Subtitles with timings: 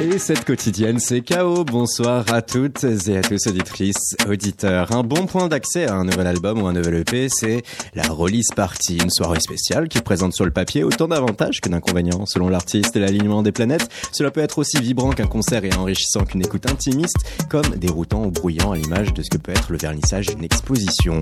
[0.00, 1.64] Et cette quotidienne, c'est KO.
[1.64, 4.92] Bonsoir à toutes et à tous, auditrices, auditeurs.
[4.92, 7.64] Un bon point d'accès à un nouvel album ou un nouvel EP, c'est
[7.96, 12.26] la release party, une soirée spéciale qui présente sur le papier autant d'avantages que d'inconvénients.
[12.26, 16.24] Selon l'artiste et l'alignement des planètes, cela peut être aussi vibrant qu'un concert et enrichissant
[16.24, 17.16] qu'une écoute intimiste,
[17.50, 21.20] comme déroutant ou bruyant à l'image de ce que peut être le vernissage d'une exposition.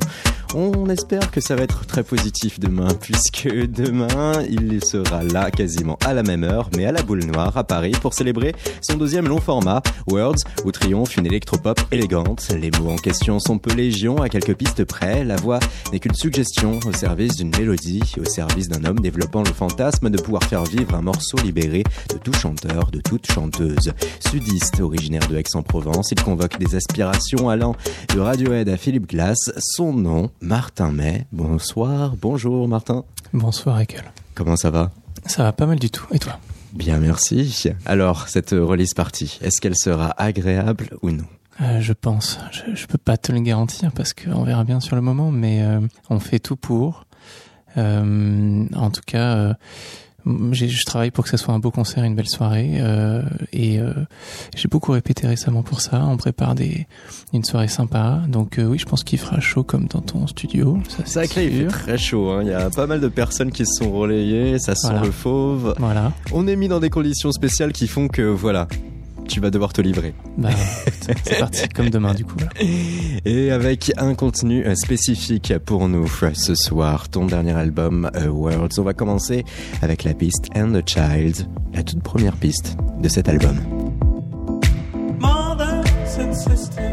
[0.54, 5.98] On espère que ça va être très positif demain, puisque demain, il sera là quasiment
[6.04, 9.29] à la même heure, mais à la boule noire à Paris pour célébrer son deuxième
[9.29, 12.48] long format, Words, où triomphe une électropop élégante.
[12.59, 15.25] Les mots en question sont peu légion, à quelques pistes près.
[15.25, 15.59] La voix
[15.92, 20.20] n'est qu'une suggestion au service d'une mélodie, au service d'un homme développant le fantasme de
[20.20, 23.92] pouvoir faire vivre un morceau libéré de tout chanteur, de toute chanteuse.
[24.20, 27.77] Sudiste, originaire de Aix-en-Provence, il convoque des aspirations allant
[28.14, 29.53] de Radiohead à Philippe Glass.
[29.59, 31.27] Son nom, Martin May.
[31.33, 33.05] Bonsoir, bonjour Martin.
[33.33, 34.05] Bonsoir Ekel.
[34.34, 34.91] Comment ça va?
[35.27, 36.06] Ça va pas mal du tout.
[36.12, 36.39] Et toi?
[36.77, 37.70] Bien, merci.
[37.86, 41.24] Alors, cette release partie, est-ce qu'elle sera agréable ou non?
[41.62, 42.38] Euh, je pense.
[42.52, 45.62] Je, je peux pas te le garantir parce qu'on verra bien sur le moment, mais
[45.62, 47.06] euh, on fait tout pour.
[47.78, 49.56] Euh, en tout cas,
[50.27, 53.92] je travaille pour que ce soit un beau concert, une belle soirée, euh, et euh,
[54.56, 56.05] j'ai beaucoup répété récemment pour ça.
[56.06, 56.86] On prépare des
[57.33, 60.78] une soirée sympa, donc oui, je pense qu'il fera chaud comme dans ton studio.
[60.88, 62.30] Ça, c'est vrai il fait très chaud.
[62.30, 62.42] Hein.
[62.42, 65.74] Il y a pas mal de personnes qui se sont relayées, ça sent le fauve.
[65.78, 66.12] Voilà.
[66.33, 68.68] On est mis dans des conditions spéciales qui font que voilà,
[69.27, 70.14] tu vas devoir te livrer.
[70.36, 70.50] Bah,
[71.24, 72.36] c'est parti comme demain du coup.
[73.24, 78.78] Et avec un contenu euh, spécifique pour nous ce soir, ton dernier album uh, Worlds,
[78.78, 79.44] on va commencer
[79.83, 83.56] avec la piste And the Child, la toute première piste de cet album.
[85.20, 86.86] Mothers and sisters.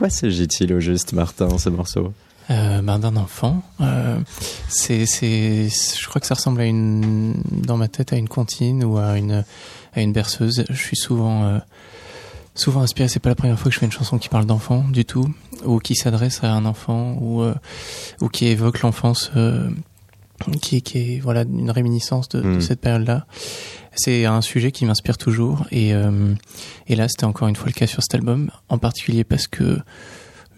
[0.00, 2.14] Quoi s'agit-il au juste, Martin, ce morceau?
[2.48, 3.62] Euh, ben, d'un enfant.
[3.82, 4.18] Euh,
[4.66, 8.82] c'est, c'est, je crois que ça ressemble à une, dans ma tête, à une comptine
[8.82, 9.44] ou à une,
[9.92, 10.64] à une berceuse.
[10.70, 11.58] Je suis souvent, euh,
[12.54, 13.08] souvent inspiré.
[13.08, 15.28] C'est pas la première fois que je fais une chanson qui parle d'enfant du tout,
[15.66, 17.54] ou qui s'adresse à un enfant, ou, euh,
[18.22, 19.68] ou qui évoque l'enfance, euh,
[20.60, 22.60] qui, qui est voilà une réminiscence de, de Mm.
[22.60, 23.26] cette période-là.
[23.96, 26.32] C'est un sujet qui m'inspire toujours, et, euh,
[26.86, 29.78] et là c'était encore une fois le cas sur cet album, en particulier parce que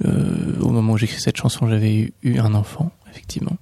[0.04, 3.56] euh, au moment où j'écris cette chanson, j'avais eu, eu un enfant, effectivement.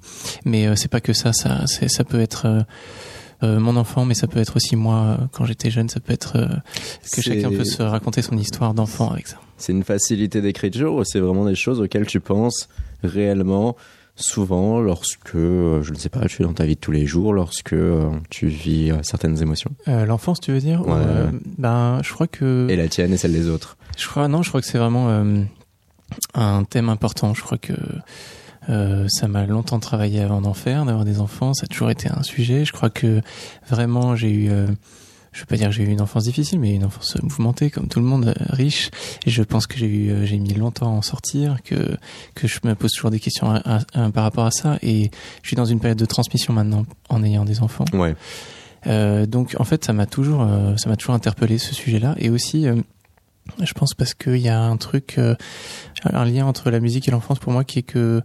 [0.45, 2.63] Mais euh, c'est pas que ça, ça, ça peut être euh,
[3.43, 5.89] euh, mon enfant, mais ça peut être aussi moi euh, quand j'étais jeune.
[5.89, 6.49] Ça peut être euh,
[7.13, 9.39] que chacun peut se raconter son histoire d'enfant avec ça.
[9.57, 12.69] C'est une facilité d'écriture ou c'est vraiment des choses auxquelles tu penses
[13.03, 13.77] réellement
[14.21, 17.07] souvent lorsque, euh, je ne sais pas, tu es dans ta vie de tous les
[17.07, 20.83] jours, lorsque euh, tu vis euh, certaines émotions Euh, l'enfance, tu veux dire?
[20.83, 20.99] Ou, Ouais.
[21.01, 24.43] euh, Ben, je crois que Et la tienne et celle des autres je crois non,
[24.43, 25.43] je crois que c'est vraiment euh,
[26.35, 27.35] un thème important.
[27.35, 27.73] Je crois que
[29.09, 31.55] ça m'a longtemps travaillé avant d'en faire, d'avoir des enfants.
[31.55, 32.65] Ça a toujours été un sujet.
[32.65, 33.21] Je crois que
[33.69, 34.51] vraiment j'ai eu,
[35.33, 37.87] je veux pas dire que j'ai eu une enfance difficile, mais une enfance mouvementée comme
[37.89, 38.91] tout le monde, euh, riche.
[39.27, 41.97] Et je pense que j'ai eu, euh, j'ai mis longtemps à en sortir, que
[42.35, 44.79] que je me pose toujours des questions à- à- à- par rapport à ça.
[44.83, 45.11] Et
[45.43, 47.85] je suis dans une période de transmission maintenant en ayant des enfants.
[47.93, 48.17] Ouais.
[48.87, 52.31] Euh, donc en fait, ça m'a toujours, euh, ça m'a toujours interpellé ce sujet-là, et
[52.31, 52.77] aussi, euh,
[53.63, 55.19] je pense parce qu'il y a un truc,
[56.05, 58.23] un lien entre la musique et l'enfance pour moi qui est que,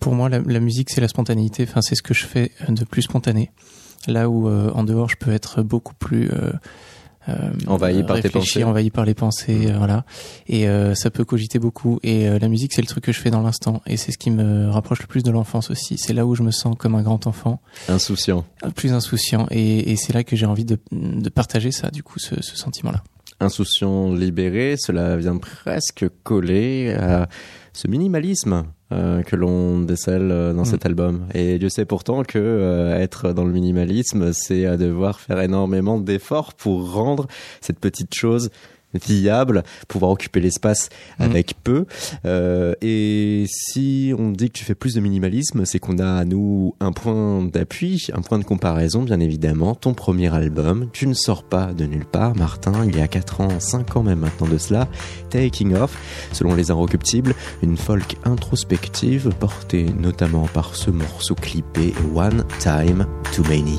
[0.00, 1.64] pour moi, la, la musique c'est la spontanéité.
[1.68, 3.50] Enfin, c'est ce que je fais de plus spontané.
[4.08, 6.52] Là où euh, en dehors, je peux être beaucoup plus euh,
[7.28, 8.64] euh, Envahi par tes pensées.
[8.64, 10.04] envahi par les pensées, euh, voilà.
[10.46, 12.00] Et euh, ça peut cogiter beaucoup.
[12.02, 14.16] Et euh, la musique, c'est le truc que je fais dans l'instant, et c'est ce
[14.18, 15.98] qui me rapproche le plus de l'enfance aussi.
[15.98, 18.44] C'est là où je me sens comme un grand enfant Insouciant.
[18.74, 22.18] plus insouciant et, et c'est là que j'ai envie de, de partager ça du coup
[22.18, 23.02] ce, ce sentiment là
[23.40, 27.28] Insouciant libéré, cela vient presque coller à
[27.72, 30.66] ce minimalisme euh, que l'on décèle euh, dans Mm.
[30.66, 31.26] cet album.
[31.32, 35.98] Et Dieu sait pourtant que euh, être dans le minimalisme, c'est à devoir faire énormément
[35.98, 37.26] d'efforts pour rendre
[37.60, 38.50] cette petite chose
[38.94, 40.88] viable, pouvoir occuper l'espace
[41.18, 41.22] Mm.
[41.22, 41.86] avec peu.
[42.24, 46.24] Euh, et si on dit que tu fais plus de minimalisme, c'est qu'on a à
[46.24, 49.74] nous un point d'appui, un point de comparaison, bien évidemment.
[49.74, 53.40] Ton premier album, tu ne sors pas de nulle part, Martin, il y a 4
[53.40, 54.88] ans, 5 ans même maintenant de cela,
[55.30, 55.96] Taking Off,
[56.32, 63.42] selon les Inrecuptibles, une folk introspective portée notamment par ce morceau clippé One Time Too
[63.44, 63.78] Many.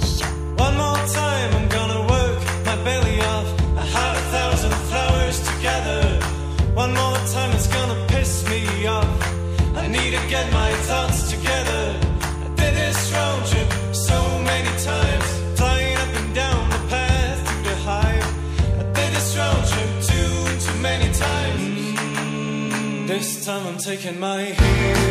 [23.83, 25.10] Taking my heels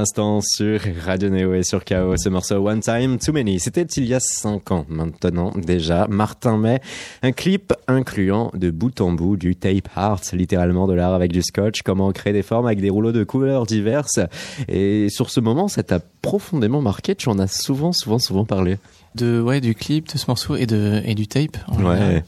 [0.00, 3.60] l'instant sur Radio Neo et sur KO, ce morceau One Time Too Many.
[3.60, 6.06] C'était il y a cinq ans maintenant déjà.
[6.08, 6.80] Martin May,
[7.22, 11.42] un clip incluant de bout en bout du tape art, littéralement de l'art avec du
[11.42, 14.20] scotch, comment créer des formes avec des rouleaux de couleurs diverses.
[14.68, 17.14] Et sur ce moment, ça t'a profondément marqué.
[17.14, 18.78] Tu en as souvent, souvent, souvent parlé.
[19.16, 21.58] De ouais du clip, de ce morceau et de et du tape.
[21.68, 22.22] en général.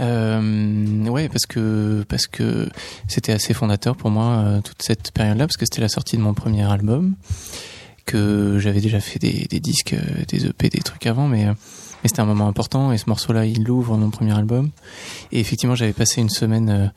[0.00, 2.68] Euh, ouais, parce que parce que
[3.08, 6.22] c'était assez fondateur pour moi euh, toute cette période-là, parce que c'était la sortie de
[6.22, 7.14] mon premier album,
[8.06, 11.52] que j'avais déjà fait des, des disques, euh, des EP, des trucs avant, mais euh,
[12.04, 14.70] mais c'était un moment important et ce morceau-là, il ouvre mon premier album.
[15.32, 16.92] Et effectivement, j'avais passé une semaine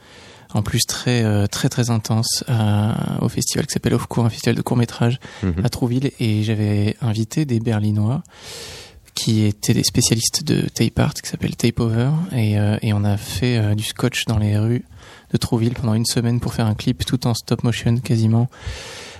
[0.53, 4.53] en plus très très très intense à- au festival qui s'appelle Off Court, un festival
[4.53, 5.55] de court métrage Mhm.
[5.63, 8.21] à Trouville, et j'avais invité des Berlinois
[9.21, 13.03] qui étaient des spécialistes de tape art qui s'appelle Tape Over et, euh, et on
[13.03, 14.83] a fait euh, du scotch dans les rues
[15.31, 18.49] de Trouville pendant une semaine pour faire un clip tout en stop motion quasiment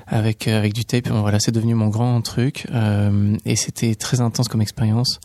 [0.08, 1.08] avec euh, avec du tape.
[1.10, 5.20] Bon, voilà c'est devenu mon grand truc euh, et c'était très intense comme expérience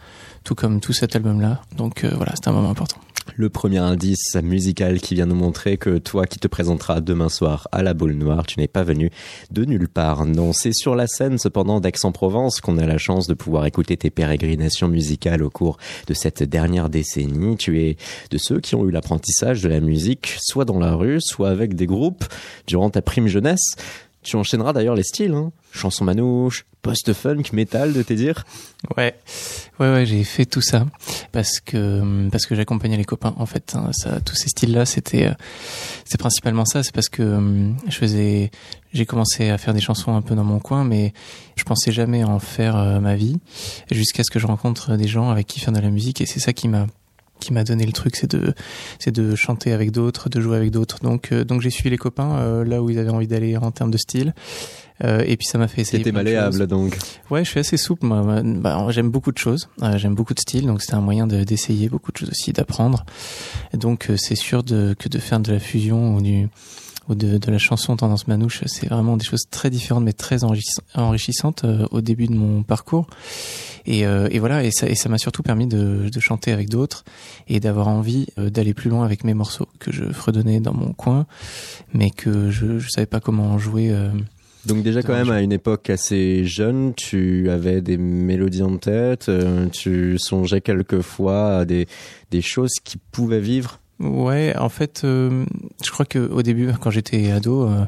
[0.45, 2.99] tout comme tout cet album là donc voilà c'était un moment important
[3.35, 7.69] Le premier indice musical qui vient nous montrer que toi qui te présenteras demain soir
[7.73, 9.11] à la boule noire, tu n'es pas venu
[9.51, 10.25] de nulle part.
[10.25, 14.11] Non, c'est sur la scène cependant d'Aix-en-Provence qu'on a la chance de pouvoir écouter tes
[14.11, 17.57] pérégrinations musicales au cours de cette dernière décennie.
[17.57, 17.97] Tu es
[18.31, 21.75] de ceux qui ont eu l'apprentissage de la musique, soit dans la rue, soit avec
[21.75, 22.25] des groupes,
[22.67, 23.77] durant ta prime jeunesse.
[24.23, 25.53] Tu enchaîneras d'ailleurs les styles, hein.
[25.77, 28.45] Chanson manouche, post-funk, métal, de tes dires.
[28.97, 29.15] Ouais,
[29.81, 30.87] ouais, ouais, j'ai fait tout ça
[31.33, 33.35] parce que parce que j'accompagnais les copains.
[33.39, 35.35] En fait, hein, ça, tous ces styles-là, c'était euh,
[36.05, 36.83] c'est principalement ça.
[36.83, 38.51] C'est parce que euh, je faisais,
[38.93, 41.13] j'ai commencé à faire des chansons un peu dans mon coin, mais
[41.57, 43.39] je pensais jamais en faire euh, ma vie
[43.91, 46.21] jusqu'à ce que je rencontre des gens avec qui faire de la musique.
[46.21, 46.87] Et c'est ça qui m'a
[47.39, 48.55] qui m'a donné le truc, c'est de
[48.99, 51.01] c'est de chanter avec d'autres, de jouer avec d'autres.
[51.01, 53.99] Donc donc j'ai suivi les copains là où ils avaient envie d'aller en termes de
[53.99, 54.33] style.
[55.05, 55.99] Euh, et puis ça m'a fait essayer.
[55.99, 56.97] C'était malléable donc.
[57.31, 58.07] Ouais, je suis assez souple.
[58.07, 59.69] Moi, bah, j'aime beaucoup de choses.
[59.83, 62.53] Euh, j'aime beaucoup de styles, donc c'était un moyen de- d'essayer beaucoup de choses aussi,
[62.53, 63.05] d'apprendre.
[63.75, 66.49] Donc, euh, c'est sûr de, que de faire de la fusion ou du
[67.09, 70.39] ou de, de la chanson tendance manouche, c'est vraiment des choses très différentes mais très
[70.43, 73.07] enrichiss- enrichissantes au début de mon parcours.
[73.87, 77.05] Et, et voilà, et ça et ça m'a surtout permis de, de chanter avec d'autres
[77.47, 81.27] et d'avoir envie d'aller plus loin avec mes morceaux que je fredonnais dans mon coin,
[81.95, 83.95] mais que je je savais pas comment jouer.
[84.67, 89.29] Donc déjà quand même à une époque assez jeune, tu avais des mélodies en tête,
[89.29, 91.87] euh, tu songeais quelquefois à des,
[92.31, 93.81] des choses qui pouvaient vivre.
[94.01, 95.45] Ouais, en fait, euh,
[95.83, 97.85] je crois que au début, quand j'étais ado, euh,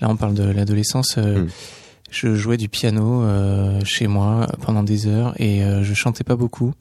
[0.00, 1.48] là on parle de l'adolescence, euh, Mm.
[2.10, 3.24] je jouais du piano
[3.84, 6.72] chez moi pendant des heures et je chantais pas beaucoup,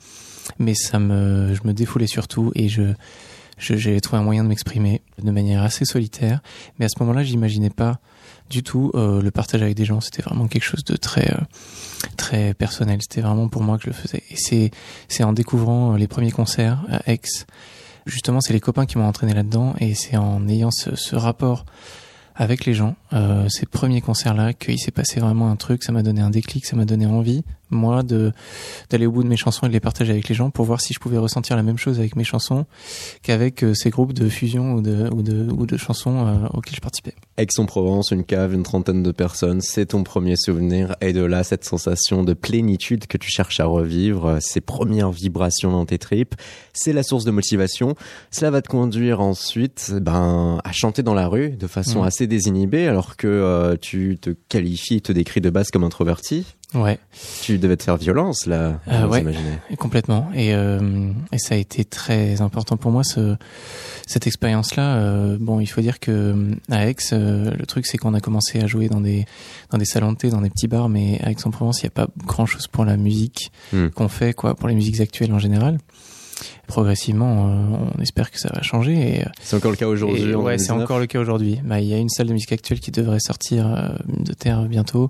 [0.59, 2.83] mais ça me, je me défoulais surtout et je,
[3.57, 6.41] je- j'ai trouvé un moyen de m'exprimer de manière assez solitaire.
[6.79, 7.99] Mais à ce moment-là, j'imaginais pas
[8.49, 10.01] du tout euh, le partage avec des gens.
[10.01, 11.41] C'était vraiment quelque chose de très, euh,
[12.15, 12.99] très personnel.
[13.01, 14.23] C'était vraiment pour moi que je le faisais.
[14.29, 14.71] Et c'est,
[15.07, 17.21] c'est en découvrant euh, les premiers concerts à Aix
[18.05, 21.65] justement, c'est les copains qui m'ont entraîné là-dedans et c'est en ayant ce, ce rapport
[22.37, 26.03] avec les gens, euh, ces premiers concerts-là, qu'il s'est passé vraiment un truc, ça m'a
[26.03, 28.31] donné un déclic, ça m'a donné envie, moi, de
[28.91, 30.79] d'aller au bout de mes chansons et de les partager avec les gens pour voir
[30.79, 32.65] si je pouvais ressentir la même chose avec mes chansons
[33.23, 36.75] qu'avec euh, ces groupes de fusion ou de ou de ou de chansons euh, auxquels
[36.75, 37.15] je participais.
[37.37, 40.95] Aix-en-Provence, une cave, une trentaine de personnes, c'est ton premier souvenir.
[41.01, 45.71] Et de là, cette sensation de plénitude que tu cherches à revivre, ces premières vibrations
[45.71, 46.35] dans tes tripes,
[46.73, 47.95] c'est la source de motivation.
[48.31, 52.87] Cela va te conduire ensuite ben, à chanter dans la rue de façon assez désinhibée,
[52.87, 56.45] alors que euh, tu te qualifies, te décris de base comme introverti.
[56.73, 56.99] Ouais.
[57.43, 59.23] Tu devais te faire violence, là, Euh, vous ouais.
[59.77, 60.29] Complètement.
[60.35, 63.37] Et, euh, et ça a été très important pour moi ce,
[64.05, 64.97] cette expérience-là.
[64.97, 66.35] Euh, bon, il faut dire que
[66.69, 66.95] à Aix,
[67.27, 69.25] euh, le truc c'est qu'on a commencé à jouer dans des
[69.71, 71.91] dans des salons de thé, dans des petits bars, mais à Aix-en-Provence, il n'y a
[71.91, 73.87] pas grand-chose pour la musique Hmm.
[73.89, 75.77] qu'on fait, quoi, pour les musiques actuelles en général.
[76.67, 78.93] Progressivement, euh, on espère que ça va changer.
[78.93, 80.35] Et, euh, C'est encore le cas aujourd'hui.
[80.35, 80.81] ouais, c'est 2019.
[80.83, 81.59] encore le cas aujourd'hui.
[81.63, 84.63] Bah, il y a une salle de musique actuelle qui devrait sortir euh, de terre
[84.63, 85.09] bientôt.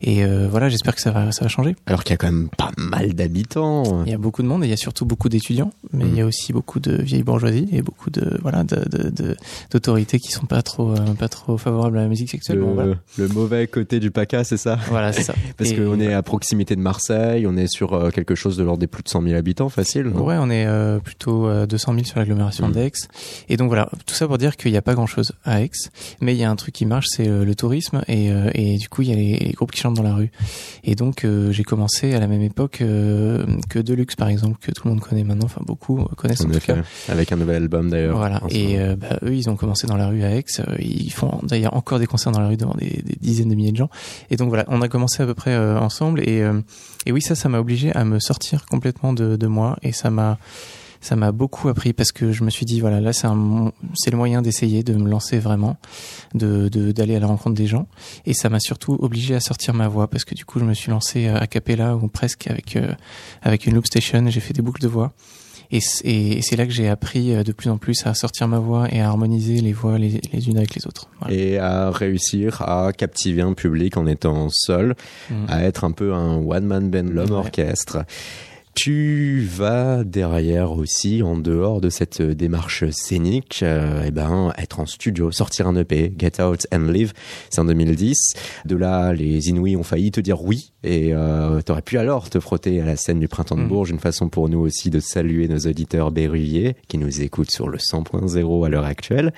[0.00, 1.74] Et euh, voilà, j'espère que ça va ça va changer.
[1.86, 4.04] Alors qu'il y a quand même pas mal d'habitants.
[4.06, 6.14] Il y a beaucoup de monde et il y a surtout beaucoup d'étudiants, mais il
[6.14, 9.36] y a aussi beaucoup de vieilles bourgeoisies et beaucoup de voilà de de- de-
[9.70, 12.58] d'autorités qui sont pas trop pas trop favorables à la musique sexuelle.
[12.58, 14.78] Le, Bon, voilà, le mauvais côté du PACA, c'est ça?
[14.88, 15.34] Voilà c'est ça.
[15.56, 18.86] Parce qu'on est à proximité de Marseille, on est sur quelque chose de l'ordre des
[18.86, 20.06] plus de 100 000 habitants, facile.
[20.08, 22.72] Ouais, on est mais euh, plutôt euh, 200 000 sur l'agglomération Mm.
[22.72, 22.92] d'Aix.
[23.48, 25.70] Et donc voilà, tout ça pour dire qu'il n'y a pas grand-chose à Aix,
[26.20, 28.76] mais il y a un truc qui marche, c'est euh, le tourisme, et, euh, et
[28.78, 30.30] du coup il y a les, les groupes qui chantent dans la rue.
[30.84, 34.70] Et donc euh, j'ai commencé à la même époque euh, que Deluxe par exemple, que
[34.72, 36.80] tout le monde connaît maintenant, enfin beaucoup euh, connaissent en, En tout effet, cas.
[37.08, 38.16] avec un nouvel album d'ailleurs.
[38.16, 38.40] Voilà.
[38.50, 40.44] Et euh, bah, eux, ils ont commencé dans la rue à Aix.
[40.60, 43.54] Euh, Ils font d'ailleurs encore des concerts dans la rue devant des, des dizaines de
[43.54, 43.90] milliers de gens.
[44.30, 46.20] Et donc voilà, on a commencé à peu près euh, ensemble.
[46.28, 46.60] Et, euh,
[47.06, 49.76] et oui, ça, ça m'a obligé à me sortir complètement de, de moi.
[49.82, 50.38] Et ça m'a
[51.00, 53.26] ça m'a beaucoup appris parce que je me suis dit voilà là c'est
[53.96, 55.76] c'est le moyen d'essayer de me lancer vraiment
[56.32, 57.88] de de- d'aller à la rencontre des gens
[58.24, 60.74] et ça m'a surtout obligé à sortir ma voix parce que du coup je me
[60.74, 62.94] suis lancé euh, a cappella ou presque avec euh,
[63.42, 65.12] avec une loop station j'ai fait des boucles de voix
[65.72, 68.86] et c'est là que j'ai appris euh, de plus en plus à sortir ma voix
[68.92, 71.34] et à harmoniser les voix les, les unes avec les autres Voilà.
[71.34, 74.94] Et à réussir à captiver un public en étant seul,
[75.30, 75.34] Mm.
[75.48, 77.36] à être un peu un one-man band, l'homme Ouais.
[77.36, 78.04] orchestre.
[78.74, 84.86] Tu vas derrière aussi, en dehors de cette démarche scénique, euh, eh ben, être en
[84.86, 87.12] studio, sortir un EP, Get Out and Live,
[87.50, 88.16] c'est en 2010.
[88.64, 92.40] De là, les Inouïs ont failli te dire oui, et euh, t'aurais pu alors te
[92.40, 93.68] frotter à la scène du Printemps de Mhm.
[93.68, 97.68] Bourges, une façon pour nous aussi de saluer nos auditeurs berruyers qui nous écoutent sur
[97.68, 99.34] le 100.0 à l'heure actuelle.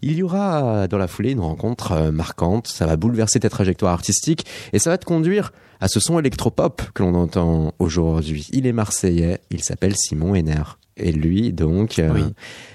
[0.00, 3.92] Il y aura dans la foulée une rencontre euh, marquante, ça va bouleverser ta trajectoire
[3.92, 8.46] artistique, et ça va te conduire à ce son électropop que l'on entend aujourd'hui.
[8.52, 10.62] Il est marseillais, il s'appelle Simon Henner.
[10.96, 12.22] Et lui, donc, euh, Oui.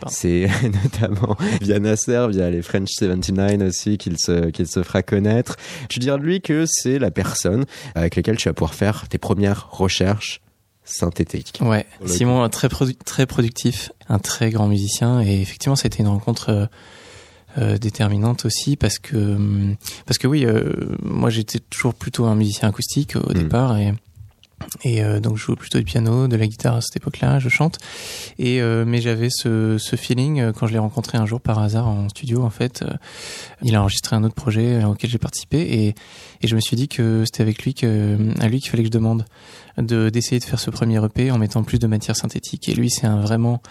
[0.09, 0.49] C'est
[0.83, 5.55] notamment via Nasser, via les French 79 aussi qu'il se, qu'il se fera connaître.
[5.87, 7.63] Tu diras de lui que c'est la personne
[7.95, 10.41] avec laquelle tu vas pouvoir faire tes premières recherches
[10.83, 11.59] synthétiques.
[11.61, 15.99] Ouais, Simon, très, produ- très productif, un très grand musicien, et effectivement, ça a été
[16.01, 16.69] une rencontre
[17.57, 22.35] euh, déterminante aussi parce que hum, parce que oui, euh, moi j'étais toujours plutôt un
[22.35, 23.33] musicien acoustique au Mm.
[23.33, 23.93] départ et
[24.83, 27.47] et euh, donc je joue plutôt du piano, de la guitare à cette époque-là, je
[27.47, 27.77] chante.
[28.39, 31.59] Et euh, mais j'avais ce, ce feeling euh, quand je l'ai rencontré un jour par
[31.59, 32.41] hasard en studio.
[32.43, 32.83] En fait,
[33.61, 35.95] il a enregistré un autre projet auquel j'ai participé et
[36.41, 38.87] et je me suis dit que c'était avec lui que à lui qu'il fallait que
[38.87, 39.25] je demande
[39.77, 42.69] de d'essayer de faire ce premier EP en mettant plus de matière synthétique.
[42.69, 43.61] Et lui, c'est un vraiment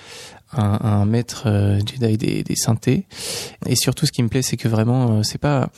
[0.53, 3.07] un, un maître euh, Jedi des, des synthés.
[3.67, 5.71] Et surtout, ce qui me plaît, c'est que vraiment, euh, c'est pas,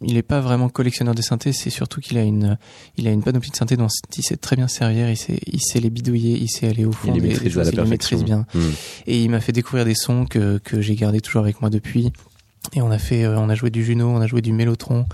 [0.00, 1.52] il est pas vraiment collectionneur de synthés.
[1.52, 2.58] C'est surtout qu'il a une,
[2.96, 5.10] il a une panoplie de synthés dont il sait très bien servir.
[5.10, 6.38] Il sait, il sait les bidouiller.
[6.38, 7.72] Il sait aller au fond Il les des, des maîtrise à choses.
[7.74, 8.46] la Il les maîtrise bien.
[8.54, 8.70] Hmm.
[9.06, 12.12] Et il m'a fait découvrir des sons que, que j'ai gardés toujours avec moi depuis.
[12.72, 15.04] Et on a fait, euh, on a joué du Juno, on a joué du Mélotron,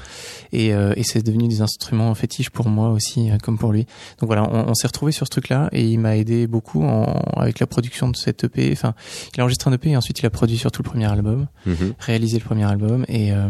[0.52, 3.86] et, euh, et c'est devenu des instruments fétiches pour moi aussi, euh, comme pour lui.
[4.20, 7.04] Donc voilà, on, on s'est retrouvé sur ce truc-là, et il m'a aidé beaucoup en,
[7.36, 8.70] avec la production de cet EP.
[8.72, 8.94] Enfin,
[9.34, 11.48] il a enregistré un EP et ensuite il a produit sur tout le premier album,
[11.66, 11.94] Mhm.
[11.98, 13.48] réalisé le premier album, et euh,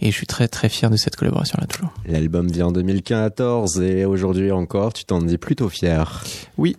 [0.00, 1.92] et je suis très très fier de cette collaboration-là toujours.
[2.06, 6.24] L'album vient en 2014 et aujourd'hui encore, tu t'en dis plutôt fier.
[6.58, 6.76] Oui,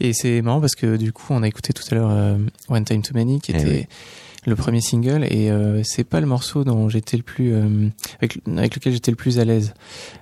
[0.00, 2.36] et c'est marrant parce que du coup, on a écouté tout à l'heure euh,
[2.68, 3.86] One Time Too Many, qui Eh était oui.
[4.44, 7.88] Le premier single, et euh, c'est pas le morceau dont j'étais le plus euh,
[8.20, 9.74] avec, lequel j'étais le plus à l'aise,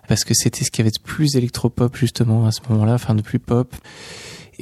[0.09, 3.23] parce que c'était ce qui avait de plus électropop justement à ce moment-là, enfin de
[3.23, 3.75] plus pop.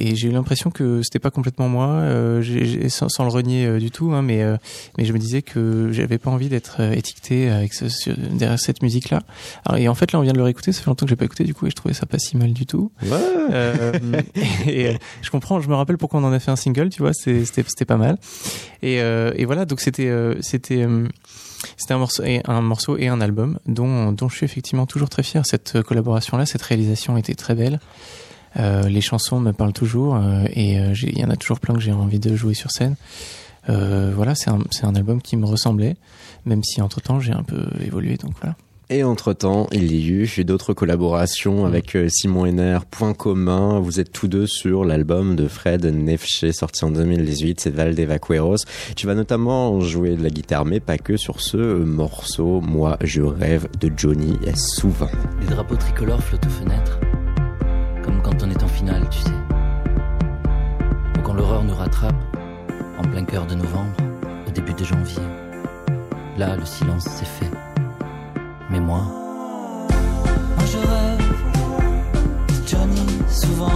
[0.01, 3.79] Et j'ai eu l'impression que c'était pas complètement moi, euh, sans, sans le renier euh,
[3.79, 4.55] du tout, hein, mais euh,
[4.97, 8.81] mais je me disais que j'avais pas envie d'être étiqueté avec ce, sur- derrière cette
[8.81, 9.21] musique-là.
[9.65, 11.15] Alors, Et en fait, là, on vient de le réécouter, ça fait longtemps que j'ai
[11.17, 12.91] pas écouté, du coup, et je trouvais ça pas si mal du tout.
[13.03, 13.99] Ouais.
[14.67, 17.13] Et je comprends, je me rappelle pourquoi on en a fait un single, tu vois,
[17.13, 18.17] c'était c'était pas mal.
[18.81, 20.09] Et, et voilà, donc c'était
[20.39, 20.87] c'était
[21.77, 25.09] c'était un morceau et un morceau et un album dont dont je suis effectivement toujours
[25.09, 25.45] très fier.
[25.45, 27.79] Cette collaboration là, cette réalisation était très belle.
[28.57, 31.75] Euh, les chansons me parlent toujours euh, et euh, il y en a toujours plein
[31.75, 32.95] que j'ai envie de jouer sur scène.
[33.69, 35.95] Euh, voilà, c'est un album qui me ressemblait,
[36.45, 38.17] même si entre temps j'ai un peu évolué.
[38.17, 38.55] Donc voilà.
[38.91, 42.79] Et entre-temps, il y a eu d'autres collaborations avec euh, Simon Henner.
[42.89, 47.69] Point commun, vous êtes tous deux sur l'album de Fred Nefché sorti en 2018, c'est
[47.69, 48.55] Val Vaqueros.
[48.95, 52.61] Tu vas notamment jouer de la guitare, mais pas que sur ce morceau.
[52.61, 55.11] Moi, je rêve de Johnny souvent.
[55.41, 56.99] Les drapeaux tricolores flottent aux fenêtres,
[58.29, 59.29] quand on est en finale, tu sais.
[61.17, 62.15] Ou quand l'horreur nous rattrape,
[62.99, 63.95] en plein cœur de novembre,
[64.47, 65.23] au début de janvier.
[66.37, 67.49] Là, le silence s'est fait.
[68.69, 69.01] Mais moi,
[69.89, 71.33] moi je rêve
[72.67, 73.71] Johnny souvent.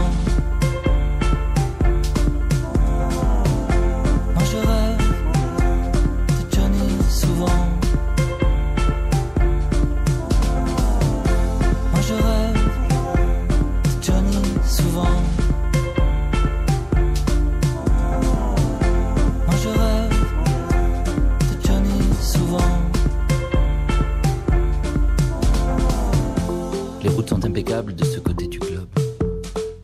[27.53, 28.89] Les sont impeccables de ce côté du globe.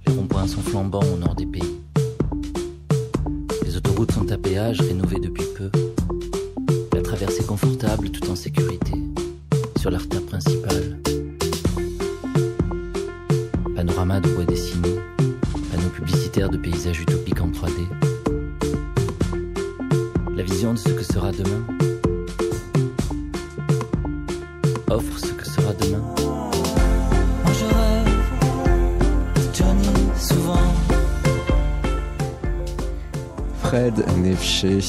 [0.08, 1.80] Les ronds-points sont flambants au nord des pays.
[4.60, 5.72] voyage rénové depuis peu.
[6.94, 8.92] La traversée confortable tout en sécurité.
[9.80, 11.00] Sur l'artère principale.
[13.76, 14.90] Panorama de bois dessiné.
[15.72, 17.88] Panneaux publicitaires de paysages utopiques en 3D.
[20.36, 21.64] La vision de ce que sera demain.
[24.90, 25.34] Offre ce
[33.80, 34.80] Fred Nefché,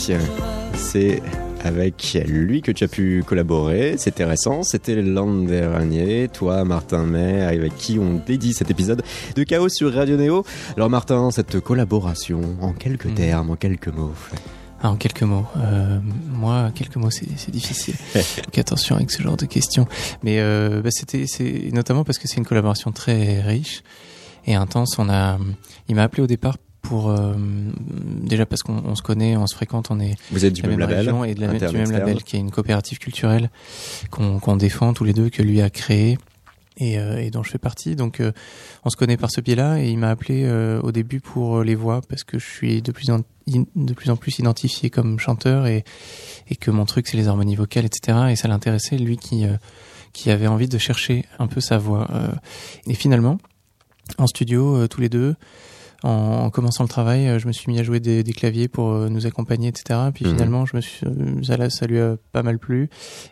[0.75, 1.23] c'est
[1.63, 3.95] avec lui que tu as pu collaborer.
[3.99, 6.27] C'était récent, c'était l'an dernier.
[6.27, 9.05] Toi, Martin May, avec qui on dédie cet épisode
[9.37, 10.45] de Chaos sur Radio Néo.
[10.77, 13.15] Alors Martin, cette collaboration, en quelques Mhm.
[13.15, 14.11] termes, en quelques mots.
[14.83, 15.47] Ah, en quelques mots.
[15.59, 17.95] Euh, moi, quelques mots, c'est c'est difficile.
[18.45, 19.87] Donc attention avec ce genre de questions.
[20.25, 23.85] Mais euh, bah, c'était, c'est notamment parce que c'est une collaboration très riche
[24.49, 24.99] et intense.
[24.99, 25.39] On a,
[25.89, 26.57] il m'a appelé au départ
[26.91, 27.35] pour euh,
[28.25, 30.73] déjà parce qu'on on se connaît, on se fréquente, on est Vous êtes du même
[30.73, 33.49] même label, région et de la même, du même label qui est une coopérative culturelle
[34.11, 36.19] qu'on défend tous les deux, que lui a créé
[36.79, 37.95] et, euh, et dont je fais partie.
[37.95, 38.33] Donc euh,
[38.85, 41.77] on se connaît par ce biais-là et il m'a appelé euh, au début pour les
[41.77, 45.69] voix parce que je suis de plus en, de plus en plus identifié comme chanteur
[45.69, 45.85] et,
[46.49, 48.19] et que mon truc c'est les harmonies vocales, etc.
[48.31, 49.45] Et ça l'intéressait, lui qui,
[50.13, 52.09] qui avait envie de chercher un peu sa voix.
[52.89, 53.39] et finalement,
[54.19, 55.37] en studio, tous les deux,
[56.03, 56.11] en,
[56.45, 58.91] en commençant le travail, euh, je me suis mis à jouer des, des claviers pour
[58.91, 59.99] euh, nous accompagner, etc.
[60.15, 60.33] Puis Mhm.
[60.33, 62.89] finalement, je me suis, euh, ça, ça lui a pas mal plu,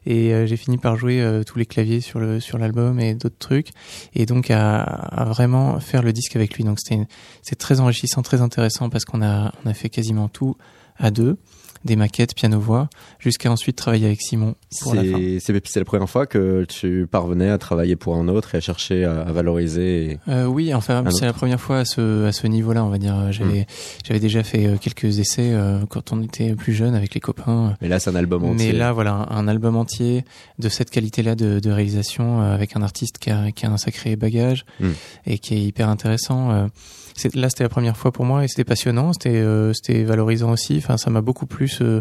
[0.07, 3.15] et euh, j'ai fini par jouer euh, tous les claviers sur le sur l'album et
[3.15, 3.69] d'autres trucs,
[4.15, 6.65] et donc à, à vraiment faire le disque avec lui.
[6.65, 7.03] Donc c'était
[7.43, 10.57] c'est très enrichissant, très intéressant parce qu'on a on a fait quasiment tout
[10.99, 11.37] à deux,
[11.85, 12.89] des maquettes piano-voix,
[13.19, 15.19] jusqu'à ensuite travailler avec Simon pour la fin.
[15.41, 19.05] C'est la première fois que tu parvenais à travailler pour un autre et à chercher
[19.05, 20.19] à, à valoriser.
[20.29, 23.31] Euh, oui, enfin c'est la première fois à ce à ce niveau-là, on va dire.
[23.33, 23.67] J'avais
[24.05, 27.75] j'avais déjà fait euh, quelques essais euh, quand on était plus jeune avec les copains.
[27.81, 28.73] Mais là, c'est un album entier.
[28.73, 30.25] Mais là, voilà, un, album entier
[30.59, 34.17] de cette qualité-là de, de réalisation avec un artiste qui a, qui a un sacré
[34.17, 34.87] bagage Mm.
[35.27, 36.69] et qui est hyper intéressant.
[37.15, 40.53] C'est- là, c'était la première fois pour moi et c'était passionnant, c'était euh, c'était valorisant
[40.53, 40.77] aussi.
[40.79, 42.01] Enfin, ça m'a beaucoup plus euh,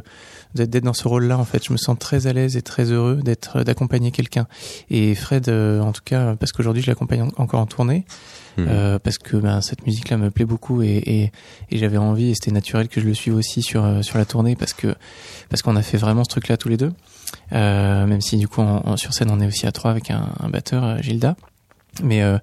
[0.56, 1.38] d'être dans ce rôle-là.
[1.38, 4.48] En fait, je me sens très à l'aise et très heureux d'être d'accompagner quelqu'un.
[4.90, 8.06] Et Fred, euh, en tout cas, parce qu'aujourd'hui, je l'accompagne en- encore en tournée.
[8.60, 11.32] Euh, parce que ben, cette musique-là me plaît beaucoup et, et,
[11.70, 14.26] et j'avais envie et c'était naturel que je le suive aussi sur euh, sur la
[14.26, 14.96] tournée parce que
[15.50, 16.92] parce qu'on a fait vraiment ce truc-là tous les deux.
[17.54, 20.30] Euh, même si du coup en- sur scène on est aussi à trois avec un,
[20.40, 21.36] un batteur euh, Gilda.
[22.04, 22.38] Mais euh,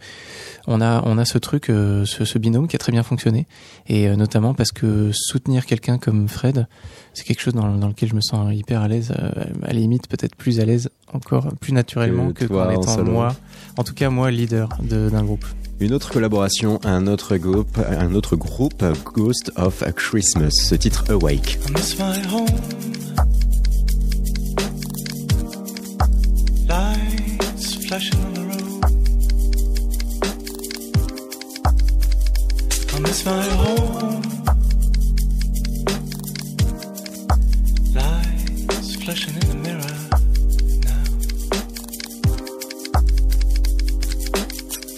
[0.66, 3.46] on a on a ce truc, euh, ce, ce binôme qui a très bien fonctionné
[3.86, 6.66] et euh, notamment parce que soutenir quelqu'un comme Fred,
[7.12, 9.30] c'est quelque chose dans, dans lequel je me sens hyper à l'aise, euh,
[9.62, 12.80] à la limite peut-être plus à l'aise encore plus naturellement Que que, toi, qu'en en
[12.82, 13.12] étant solo.
[13.12, 13.36] moi,
[13.76, 15.44] en tout cas moi leader de- d'un groupe.
[15.80, 21.58] Une autre collaboration, un autre groupe, un autre groupe, Ghost of Christmas, ce titre Awake.
[21.68, 22.46] I miss my home.
[26.68, 28.18] Lights flashing
[32.94, 34.22] I miss my home.
[37.92, 39.96] Lights flashing in the mirror
[40.88, 41.04] now.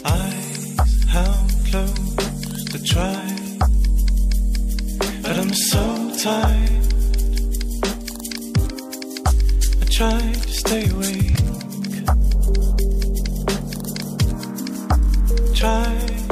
[0.04, 0.76] Eyes
[1.08, 3.24] held closed to try.
[5.22, 5.84] But I'm so
[6.22, 6.86] tired.
[9.80, 11.40] I try to stay awake.
[15.54, 16.25] Try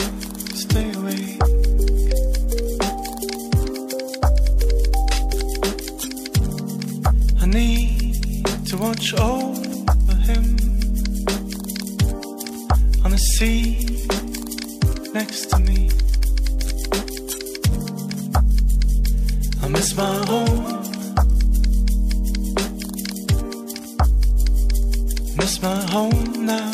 [7.55, 10.45] need to watch over him
[13.05, 14.11] on the seat
[15.15, 15.89] next to me.
[19.63, 20.83] I miss my home.
[25.37, 26.74] Miss my home now.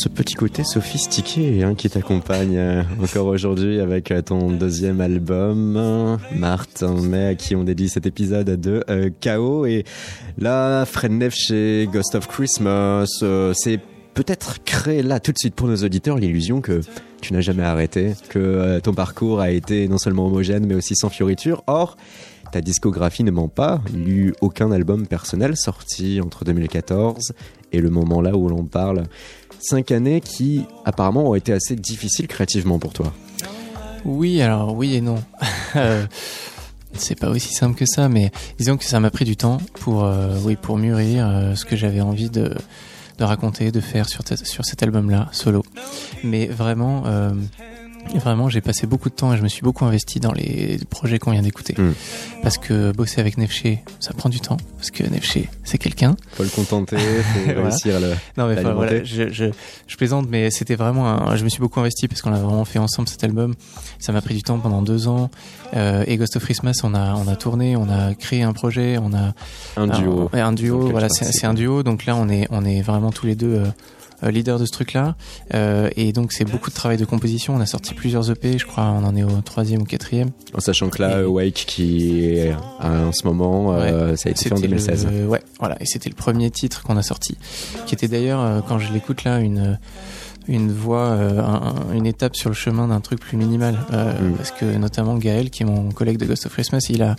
[0.00, 5.76] Ce petit côté sophistiqué hein, qui t'accompagne euh, encore aujourd'hui avec euh, ton deuxième album,
[5.76, 9.66] euh, Martin May, à qui on dédie cet épisode de euh, KO.
[9.66, 9.84] Et
[10.38, 13.78] là, Fred Neff chez Ghost of Christmas, c'est
[14.14, 16.80] peut-être créer là tout de suite pour nos auditeurs l'illusion que
[17.20, 21.10] tu n'as jamais arrêté, que ton parcours a été non seulement homogène mais aussi sans
[21.10, 21.62] fioriture.
[21.66, 21.98] Or,
[22.52, 23.82] ta discographie ne ment pas.
[23.92, 27.32] Il n'y a eu aucun album personnel sorti entre 2014
[27.72, 29.04] et le moment là où l'on parle.
[29.60, 33.12] Cinq années qui apparemment ont été assez difficiles créativement pour toi.
[34.04, 35.22] Oui, alors oui et non.
[35.76, 36.04] Euh,
[36.94, 40.02] c'est pas aussi simple que ça, mais disons que ça m'a pris du temps pour,
[40.02, 42.52] euh, oui, pour mûrir euh, ce que j'avais envie de,
[43.18, 45.64] de raconter, de faire sur, sur cet album-là, solo.
[46.24, 47.04] Mais vraiment,
[48.14, 51.18] vraiment, j'ai passé beaucoup de temps et je me suis beaucoup investi dans les projets
[51.18, 51.74] qu'on vient d'écouter.
[51.78, 51.92] Mm.
[52.42, 54.56] Parce que bosser avec Nefché, ça prend du temps.
[54.76, 56.16] Parce que Nefché, c'est quelqu'un.
[56.32, 57.62] Faut le contenter, faut Voilà.
[57.68, 58.08] réussir à le.
[58.36, 59.46] Non mais enfin, voilà, je, je,
[59.86, 62.64] je plaisante, mais c'était vraiment, un, je me suis beaucoup investi parce qu'on a vraiment
[62.64, 63.54] fait ensemble cet album.
[63.98, 65.30] Ça m'a pris du temps pendant deux ans.
[65.76, 68.98] Euh, et Ghost of Christmas, on a, on a tourné, on a créé un projet,
[68.98, 69.32] on a
[69.76, 70.28] Un duo.
[70.32, 70.88] un, ouais, un duo.
[70.90, 71.82] Voilà, c'est un duo.
[71.82, 73.54] Donc là, on est, on est vraiment tous les deux.
[73.54, 73.70] Euh, euh,
[74.22, 75.14] leader de ce truc-là,
[75.54, 77.54] Euh, et donc c'est beaucoup de travail de composition.
[77.54, 80.30] On a sorti plusieurs EP, je crois, on en est au troisième ou quatrième.
[80.54, 84.44] En sachant que là, Et- Wake qui est en ce moment, euh, ça a été
[84.48, 85.06] fait en C'était 2016.
[85.10, 87.36] le- ouais, voilà, et c'était le premier titre qu'on a sorti,
[87.86, 89.78] qui était d'ailleurs, euh, quand je l'écoute là, une
[90.48, 94.12] une voix, euh, un- un- une étape sur le chemin d'un truc plus minimal, euh,
[94.20, 94.32] Mm.
[94.34, 97.14] parce que notamment Gaël, qui est mon collègue de Ghost of Christmas, il a,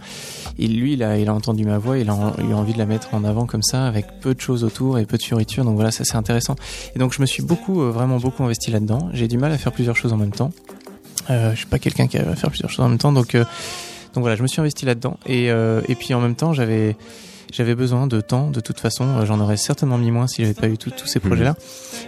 [0.58, 2.78] il lui, il a, il a entendu ma voix, il a en- eu envie de
[2.80, 5.64] la mettre en avant comme ça, avec peu de choses autour et peu de fioritures,
[5.64, 6.56] donc voilà, ça c'est intéressant.
[6.96, 9.10] Et donc je me suis beaucoup, euh, vraiment beaucoup investi là-dedans.
[9.14, 10.52] J'ai du mal à faire plusieurs choses en même temps.
[11.30, 13.36] Euh, je suis pas quelqu'un qui arrive à faire plusieurs choses en même temps, donc
[13.36, 13.46] euh,
[14.14, 15.18] donc voilà, je me suis investi là-dedans.
[15.26, 16.98] Et, euh, et puis en même temps, j'avais
[17.52, 18.50] j'avais besoin de temps.
[18.50, 21.20] De toute façon, Euh, j'en aurais certainement mis moins si j'avais pas eu tous ces
[21.20, 21.28] Mhm.
[21.28, 21.56] projets-là.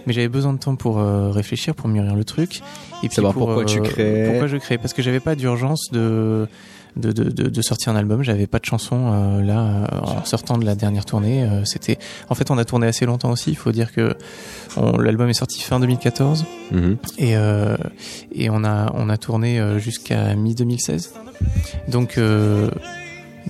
[0.07, 2.61] Mais j'avais besoin de temps pour euh, réfléchir, pour mûrir le truc.
[3.03, 4.27] Et puis Savoir pour, pourquoi tu crées.
[4.29, 6.47] Pourquoi je crée Parce que j'avais pas d'urgence de
[6.95, 8.21] de, de, de, sortir un album.
[8.21, 11.41] J'avais pas de chanson euh, là euh, en sortant de la dernière tournée.
[11.43, 11.97] Euh, C'était
[12.29, 13.49] en fait on a tourné assez longtemps aussi.
[13.49, 14.15] Il faut dire que
[14.99, 16.97] l'album est sorti fin 2014 Mhm.
[17.17, 17.75] et euh,
[18.31, 21.13] et on a on a tourné euh, jusqu'à mi 2016
[21.87, 22.69] donc euh,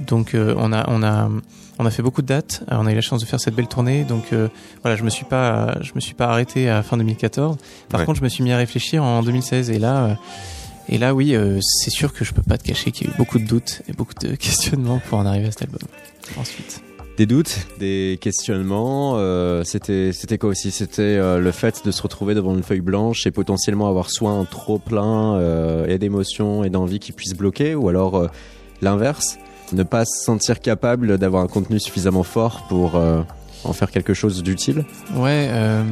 [0.08, 1.30] donc euh, on a on a
[1.84, 2.64] on a fait beaucoup de dates.
[2.72, 4.04] Euh, on a eu la chance de faire cette belle tournée.
[4.04, 4.48] Donc euh,
[4.82, 7.58] voilà je me suis pas je me suis pas arrêté à fin 2014
[7.90, 8.06] par Ouais.
[8.06, 10.14] contre je me suis mis à réfléchir en 2016 et là euh,
[10.90, 13.14] et là oui euh, c'est sûr que je peux pas te cacher qu'il y a
[13.14, 15.82] eu beaucoup de doutes et beaucoup de questionnements pour en arriver à cet album.
[16.40, 16.82] Ensuite.
[17.16, 19.14] Des doutes, des questionnements.
[19.18, 20.72] euh, c'était, c'était quoi aussi?
[20.72, 24.32] C'était euh, le fait de se retrouver devant une feuille blanche et potentiellement avoir soit
[24.32, 28.30] un trop plein euh, et d'émotions et d'envie qui puissent bloquer, ou alors
[28.82, 29.38] l'inverse,
[29.74, 33.22] ne pas se sentir capable d'avoir un contenu suffisamment fort pour euh,
[33.64, 34.86] en faire quelque chose d'utile.
[35.16, 35.84] Ouais, euh,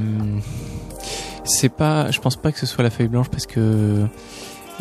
[1.44, 2.12] c'est pas.
[2.12, 4.06] Je pense pas que ce soit la feuille blanche parce que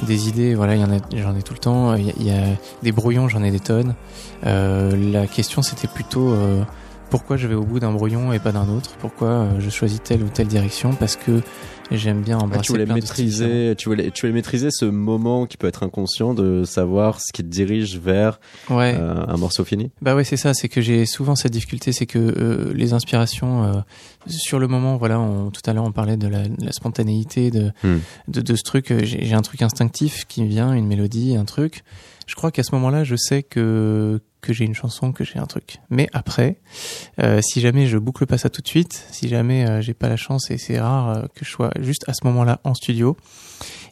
[0.06, 1.94] des idées, voilà, j'en ai tout le temps.
[1.94, 3.94] Il y, a- des brouillons, j'en ai des tonnes.
[4.46, 6.34] Euh, la question, c'était plutôt
[7.10, 8.90] pourquoi je vais au bout d'un brouillon et pas d'un autre?
[9.00, 10.92] Pourquoi je choisis telle ou telle direction?
[10.94, 11.40] Parce que
[11.90, 14.84] j'aime bien Ah, embrasser tu voulais plein de maîtriser, tu voulais, tu voulais maîtriser ce
[14.84, 18.94] moment qui peut être inconscient de savoir ce qui te dirige vers Ouais.
[18.98, 19.90] euh, un morceau fini?
[20.02, 20.54] Bah ouais, c'est ça.
[20.54, 23.80] C'est que j'ai souvent cette difficulté, c'est que euh, les inspirations euh,
[24.28, 27.98] sur le moment, voilà, on, tout à l'heure on parlait de la, spontanéité, de, Hmm.
[28.28, 28.92] de de ce truc.
[29.04, 31.82] J'ai j'ai un truc instinctif qui me vient, une mélodie, un truc.
[32.30, 35.44] Je crois qu'à ce moment-là, je sais que que j'ai une chanson, que j'ai un
[35.44, 35.78] truc.
[35.90, 36.60] Mais après,
[37.20, 40.08] euh, si jamais je boucle pas ça tout de suite, si jamais euh, j'ai pas
[40.08, 43.18] la chance et c'est rare euh, que je sois juste à ce moment-là en studio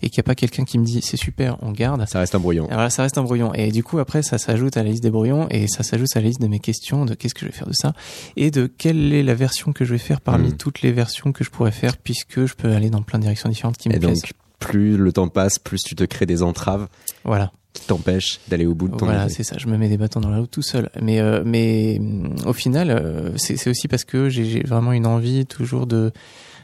[0.00, 2.06] et qu'il n'y a pas quelqu'un qui me dit c'est super, on garde.
[2.08, 2.66] Ça reste un brouillon.
[2.70, 3.52] Voilà, ça reste un brouillon.
[3.52, 6.20] Et du coup, après, ça s'ajoute à la liste des brouillons et ça s'ajoute à
[6.20, 7.92] la liste de mes questions de qu'est-ce que je vais faire de ça
[8.36, 10.56] et de quelle est la version que je vais faire parmi Mm.
[10.56, 13.50] toutes les versions que je pourrais faire puisque je peux aller dans plein de directions
[13.50, 14.22] différentes qui me Et plaisent.
[14.22, 16.88] donc, plus le temps passe, plus tu te crées des entraves
[17.24, 19.34] Voilà, qui t'empêchent d'aller au bout de ton voilà, idée.
[19.34, 19.56] c'est ça.
[19.58, 20.90] Je me mets des bâtons dans la roue tout seul.
[21.00, 25.46] Mais euh, mais mm, au final, euh, c'est aussi parce que j'ai vraiment une envie
[25.46, 26.12] toujours de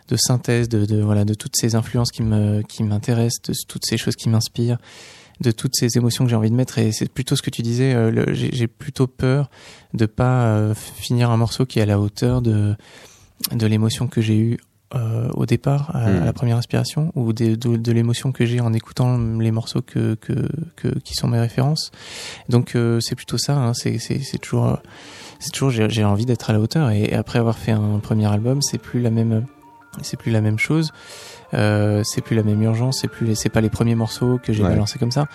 [0.08, 3.86] de synthèse, de, de voilà, de toutes ces influences qui me qui m'intéressent, de toutes
[3.86, 4.78] ces choses qui m'inspirent,
[5.40, 6.78] de toutes ces émotions que j'ai envie de mettre.
[6.78, 7.94] Et c'est plutôt ce que tu disais.
[7.94, 9.50] euh, j'ai plutôt peur
[9.94, 12.74] de pas euh, finir un morceau qui est à la hauteur de
[13.52, 14.58] de l'émotion que j'ai eue
[14.94, 16.22] euh, au départ, à, Mm.
[16.22, 19.82] à la première inspiration, ou des- de, de l'émotion que j'ai en écoutant les morceaux
[19.82, 21.90] que, que, que qui sont mes références.
[22.48, 23.56] Donc euh, c'est plutôt ça.
[23.56, 23.98] Hein, c'est
[24.40, 24.78] toujours
[25.38, 26.90] c'est toujours j'ai j'ai envie d'être à la hauteur.
[26.90, 29.46] Et, et après avoir fait un premier album, c'est plus la même
[30.02, 30.90] c'est plus la même chose.
[31.52, 32.98] Euh, c'est plus la même urgence.
[33.00, 34.70] C'est plus c'est pas les premiers morceaux que j'ai Ouais.
[34.70, 35.26] balancés comme ça.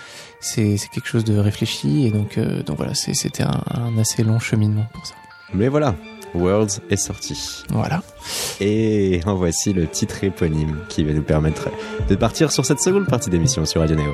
[0.41, 2.05] C'est c'est quelque chose de réfléchi.
[2.07, 5.13] Et donc donc voilà, c'était un, un assez long cheminement pour ça.
[5.53, 5.95] Mais voilà,
[6.33, 7.63] Worlds est sorti.
[7.69, 8.01] Voilà.
[8.59, 11.69] Et en voici le titre éponyme qui va nous permettre
[12.07, 14.13] de partir sur cette seconde partie d'émission sur Radio Néo.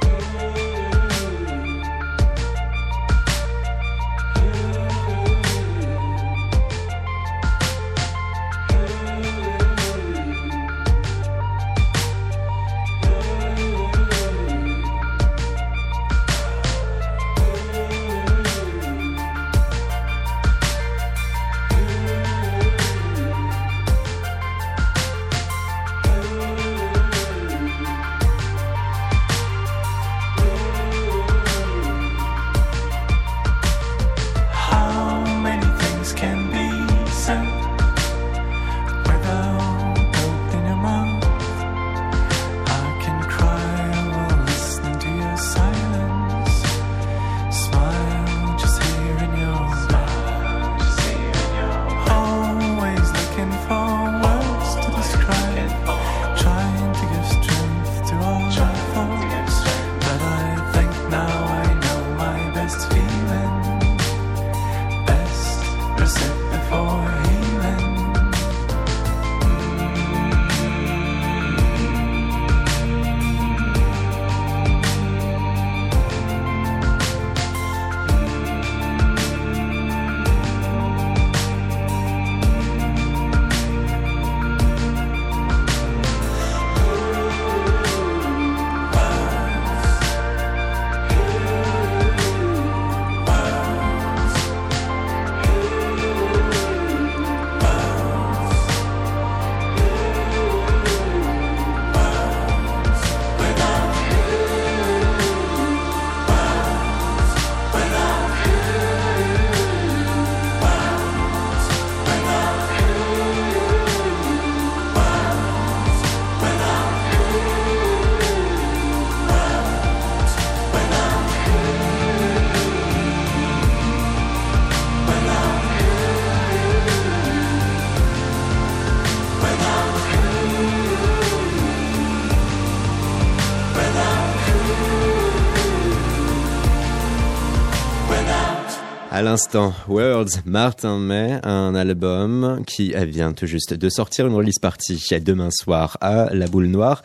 [139.35, 144.97] L'instant, Words, Martin May, un album qui vient tout juste de sortir une release party
[145.19, 147.03] demain soir à La Boule Noire.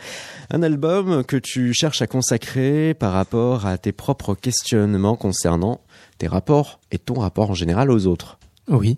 [0.49, 5.81] Un album que tu cherches à consacrer par rapport à tes propres questionnements concernant
[6.19, 8.39] tes rapports et ton rapport en général aux autres.
[8.69, 8.97] Oui.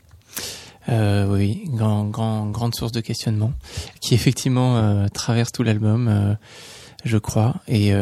[0.91, 3.55] Euh, oui, grand, grand, grande source de questionnement
[4.03, 6.35] qui effectivement euh, traverse tout l'album, euh,
[7.07, 7.55] je crois.
[7.67, 7.95] Et,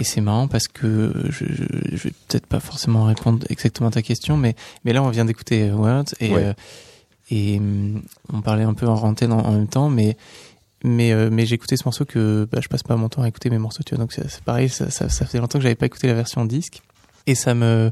[0.00, 3.92] et c'est marrant parce que je, je, je vais peut-être pas forcément répondre exactement à
[3.92, 6.44] ta question, mais, mais là on vient d'écouter Words et, Ouais.
[6.44, 6.52] euh,
[7.30, 10.16] et hum, on parlait un peu en antenne en, en même temps, mais
[10.84, 13.28] mais euh, mais j'ai écouté ce morceau que bah, je passe pas mon temps à
[13.28, 14.02] écouter mes morceaux, tu vois.
[14.04, 16.80] Donc c'est pareil, ça, ça, ça fait longtemps que j'avais pas écouté la version disque
[17.26, 17.90] et ça me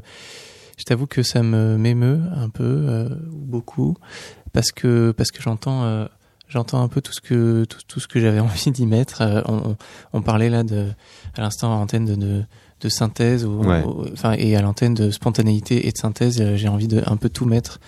[0.77, 3.97] je t'avoue que ça me m'émeut un peu euh, ou beaucoup
[4.53, 6.05] parce que parce que j'entends euh,
[6.49, 9.41] j'entends un peu tout ce que tout, tout ce que j'avais envie d'y mettre Euh,
[9.45, 9.75] on,
[10.13, 10.87] on, parlait là de
[11.35, 12.43] à l'instant à l'antenne de, de
[12.79, 13.83] de synthèse ou, Ouais.
[13.83, 17.17] ou- enfin et à l'antenne de spontanéité et de synthèse euh, j'ai envie de un
[17.17, 17.79] peu tout mettre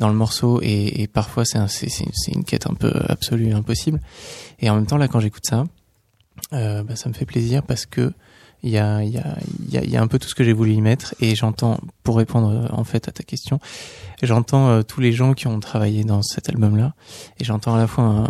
[0.00, 2.92] dans le morceau et, et parfois c'est un- c'est c'est c'est une quête un peu
[3.08, 4.00] absolue impossible
[4.60, 5.64] et en même temps là quand j'écoute ça
[6.52, 8.12] euh, bah, ça me fait plaisir parce que
[8.64, 9.36] il y a, il y, a,
[9.68, 11.14] il y, a, il y a un peu tout ce que j'ai voulu y mettre
[11.20, 13.60] et j'entends, pour répondre euh, en fait à ta question,
[14.22, 16.94] j'entends euh, tous les gens qui ont travaillé dans cet album-là
[17.38, 18.28] et j'entends à la fois un,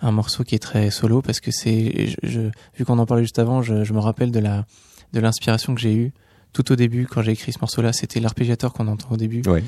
[0.00, 3.22] un morceau qui est très solo parce que c'est, je, je- vu qu'on en parlait
[3.24, 4.64] juste avant, je, je me rappelle de la
[5.12, 6.12] de l'inspiration que j'ai eue
[6.52, 9.62] tout au début quand j'ai écrit ce morceau-là, c'était l'arpégiateur qu'on entend au début, Ouais.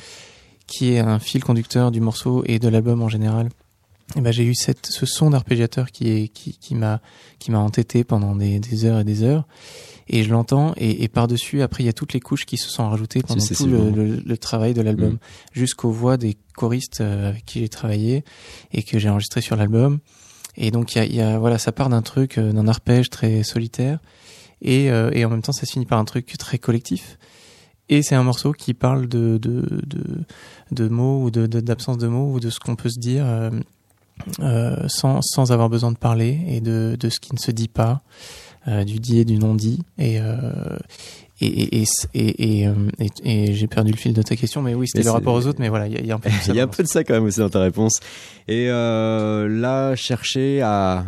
[0.67, 3.49] qui est un fil conducteur du morceau et de l'album en général.
[4.17, 7.01] Et ben j'ai eu cette, ce son d'arpégiateur qui est qui, qui m'a
[7.39, 9.47] qui m'a entêté pendant des, des heures et des heures.
[10.09, 12.57] Et je l'entends et, et par dessus après il y a toutes les couches qui
[12.57, 15.19] se sont rajoutées pendant tout le, le, le travail de l'album Mm.
[15.53, 18.25] jusqu'aux voix des choristes euh, avec qui j'ai travaillé
[18.73, 20.01] et que j'ai enregistré sur l'album.
[20.57, 22.67] Et donc il y a, il y a voilà ça part d'un truc euh, d'un
[22.67, 24.01] arpège très solitaire
[24.61, 27.17] et, euh, et en même temps ça se finit par un truc très collectif.
[27.89, 30.03] Et c'est un morceau qui parle de de, de,
[30.73, 33.25] de mots ou de de- d'absence de, mots ou de ce qu'on peut se dire
[33.27, 33.51] euh,
[34.41, 38.03] euh, sans, sans avoir besoin de parler et de, ce qui ne se dit pas,
[38.69, 39.83] euh, du dit et du non dit.
[40.01, 40.79] Euh,
[41.41, 41.85] et, et, et,
[42.15, 43.11] et, et, euh, et-
[43.49, 45.59] et j'ai perdu le fil de ta question, mais oui, c'était le rapport aux autres,
[45.61, 46.65] mais voilà, il y, a- il y a un peu de ça Il y a
[46.65, 47.99] un peu de ça quand même aussi dans ta réponse.
[48.49, 51.05] Et euh, là, chercher à,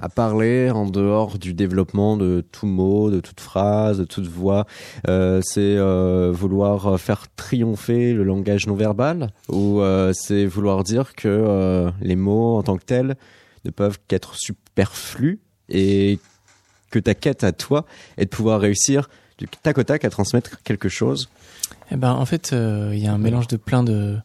[0.00, 4.66] à parler en dehors du développement de tout mot, de toute phrase, de toute voix,
[5.08, 11.14] euh, c'est euh, vouloir faire triompher le langage non verbal ou euh, c'est vouloir dire
[11.14, 13.16] que euh, les mots en tant que tels
[13.64, 16.18] ne peuvent qu'être superflus et
[16.90, 17.84] que ta quête à toi
[18.16, 19.08] est de pouvoir réussir
[19.38, 21.28] du tac au tac à transmettre quelque chose.
[21.90, 24.16] Eh ben, en fait, euh, il y a un mélange de plein de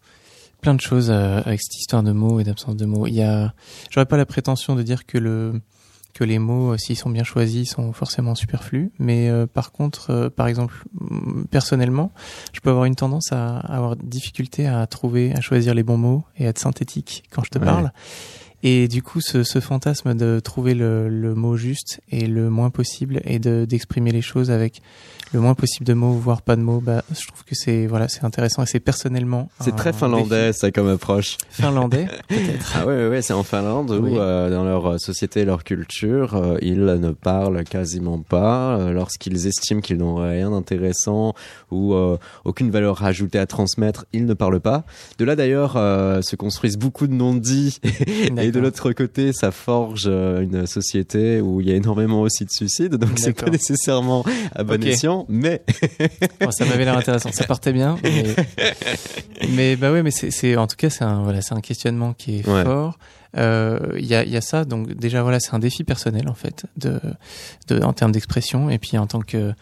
[0.62, 3.08] plein de choses euh, avec cette histoire de mots et d'absence de mots.
[3.08, 3.54] Il y a,
[3.90, 5.60] j'aurais pas la prétention de dire que le
[6.14, 8.92] que les mots, euh, s'ils sont bien choisis, sont forcément superflus.
[9.00, 12.12] Mais euh, par contre, euh, par exemple, mm, personnellement,
[12.54, 15.98] je peux avoir une tendance à, à avoir difficulté à trouver, à choisir les bons
[15.98, 17.66] mots et à être synthétique quand je te Ouais.
[17.66, 17.92] parle.
[18.64, 22.70] Et du coup, ce, ce fantasme de trouver le, le mot juste et le moins
[22.70, 24.82] possible et de d'exprimer les choses avec
[25.34, 28.10] le moins possible de mots, voire pas de mots, bah, je trouve que c'est voilà,
[28.10, 29.50] c'est intéressant et c'est personnellement.
[29.62, 31.38] C'est très finlandais ça comme approche.
[31.50, 32.74] Finlandais, peut-être.
[32.76, 36.36] Ah ouais, ouais, ouais, c'est en Finlande où euh, dans leur euh, société, leur culture,
[36.36, 41.34] euh, ils ne parlent quasiment pas euh, lorsqu'ils estiment qu'ils n'ont rien d'intéressant
[41.72, 44.84] ou euh, aucune valeur ajoutée à transmettre, ils ne parlent pas.
[45.18, 47.80] De là d'ailleurs euh, se construisent beaucoup de non-dits
[48.38, 52.46] et de l'autre côté, ça forge euh, une société où il y a énormément aussi
[52.46, 54.24] de suicides, donc c'est pas nécessairement
[54.56, 54.86] à bon Ok.
[54.86, 55.64] escient, mais
[56.40, 57.32] Bon, ça m'avait l'air intéressant.
[57.32, 58.36] Ça partait bien, mais,
[59.50, 62.48] mais bah ouais, mais c'est, en tout cas c'est un voilà, un questionnement qui est
[62.48, 62.64] Ouais.
[62.64, 62.98] fort.
[63.38, 66.28] Euh, Il y a il y a ça, donc déjà voilà, c'est un défi personnel
[66.28, 67.00] en fait de,
[67.70, 69.54] de en termes d'expression et puis en tant que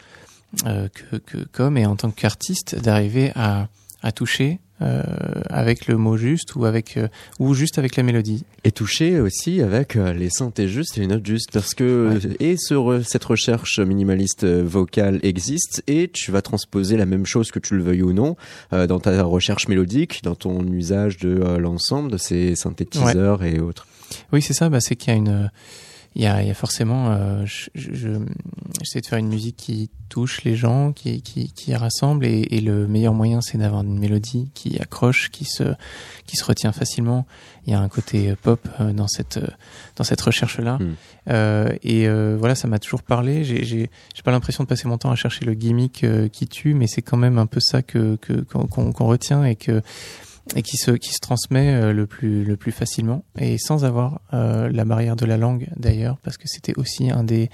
[0.66, 3.68] euh, que, que comme et en tant qu'artiste d'arriver à
[4.02, 5.02] à toucher euh,
[5.48, 7.08] avec le mot juste ou avec euh,
[7.38, 8.44] ou juste avec la mélodie.
[8.64, 12.36] et touché aussi avec euh, les synthés justes et les notes justes parce que Ouais.
[12.40, 17.58] et ce cette recherche minimaliste vocale existe et tu vas transposer la même chose que
[17.58, 18.36] tu le veuilles ou non
[18.72, 21.28] dans ta recherche mélodique dans ton usage de
[21.58, 23.86] l'ensemble de ces synthétiseurs et autres
[24.32, 24.68] Oui, c'est ça.
[24.68, 25.50] Bah, c'est qu'il y a une,
[26.16, 28.08] il y y a forcément, euh, je, je- je-
[28.80, 32.60] j'essaie de faire une musique qui touche les gens, qui, qui, qui rassemble, et, et
[32.60, 35.62] le meilleur moyen, c'est d'avoir une mélodie qui accroche, qui se,
[36.26, 37.26] qui se retient facilement.
[37.66, 39.46] Il y a un côté euh, pop euh, dans cette, euh,
[39.96, 40.78] dans cette recherche-là.
[40.78, 40.96] Mm.
[41.28, 43.44] Euh, et euh, voilà, ça m'a toujours parlé.
[43.44, 46.74] J'ai, j'ai, j'ai pas l'impression de passer mon temps à chercher le gimmick qui tue,
[46.74, 49.80] mais c'est quand même un peu ça que, que qu'on, qu'on- qu'on retient et que
[50.56, 54.20] et qui se qui se transmet euh, le plus le plus facilement et sans avoir
[54.34, 57.50] euh, la barrière de la langue d'ailleurs parce que c'était aussi un des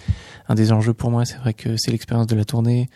[0.48, 2.88] un des enjeux pour moi c'est vrai que c'est l'expérience de la tournée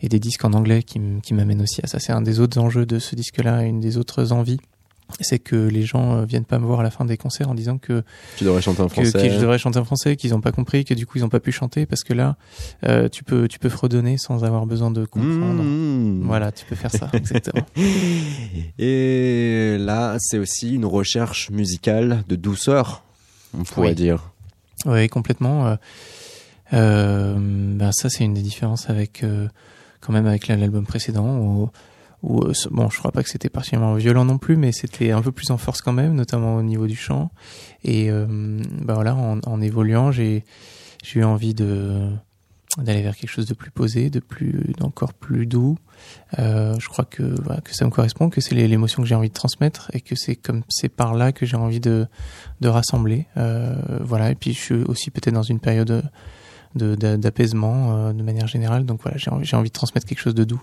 [0.00, 2.00] et des disques en anglais qui, m- qui m'amènent aussi à ça.
[2.00, 4.58] C'est un des autres enjeux de ce disque-là, une des autres envies.
[5.20, 7.54] C'est que les gens euh, viennent pas me voir à la fin des concerts en
[7.54, 8.02] disant que
[8.36, 9.12] Tu devrais chanter en que, français.
[9.28, 11.28] que je devrais chanter en français, qu'ils n'ont pas compris, que du coup ils n'ont
[11.28, 12.36] pas pu chanter parce que là,
[12.84, 15.62] euh, tu peux tu peux fredonner sans avoir besoin de comprendre.
[15.62, 16.22] Mmh.
[16.24, 17.64] Voilà, tu peux faire ça exactement.
[18.78, 23.02] Et là, c'est aussi une recherche musicale de douceur,
[23.58, 23.94] on pourrait Oui.
[23.94, 24.30] dire.
[24.86, 25.76] Oui, complètement.
[26.72, 29.46] Euh, ben ça, c'est une des différences avec euh,
[30.00, 31.68] quand même avec la- l'album précédent où,
[32.24, 35.32] euh, bon, je crois pas que c'était particulièrement violent non plus, mais c'était un peu
[35.32, 37.30] plus en force quand même, notamment au niveau du chant.
[37.84, 40.44] Et euh, ben voilà, en, évoluant, j'ai
[41.02, 42.08] j'ai eu envie de
[42.78, 45.76] d'aller vers quelque chose de plus posé, de plus d'encore plus doux.
[46.38, 49.28] Euh, je crois que voilà, que ça me correspond, que c'est l'émotion que j'ai envie
[49.28, 52.06] de transmettre et que c'est comme c'est par là que j'ai envie de
[52.60, 53.26] de rassembler.
[53.36, 54.30] Euh, voilà.
[54.30, 56.04] Et puis je suis aussi peut-être dans une période
[56.74, 58.86] de de- d'apaisement euh, de manière générale.
[58.86, 60.62] Donc voilà, j'ai envie de transmettre quelque chose de doux.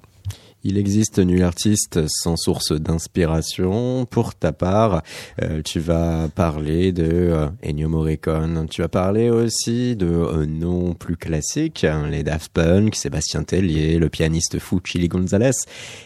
[0.63, 4.05] Il existe nul artiste sans source d'inspiration.
[4.05, 5.03] Pour ta part,
[5.41, 8.67] euh, tu vas parler de euh, Ennio Morricone.
[8.69, 13.99] Tu vas parler aussi de euh, noms plus classiques, hein, les Daft Punk, Sébastien Tellier,
[13.99, 15.51] le pianiste fou Chili Gonzalez.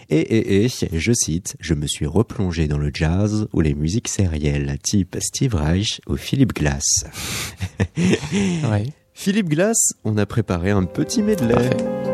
[0.10, 4.08] Et, et, et, je cite, je me suis replongé dans le jazz ou les musiques
[4.08, 6.84] sérielles, type Steve Reich ou Philip Glass.
[8.70, 8.86] Ouais.
[9.14, 11.54] Philippe Glass, on a préparé un petit medley.
[11.54, 12.13] Parfait.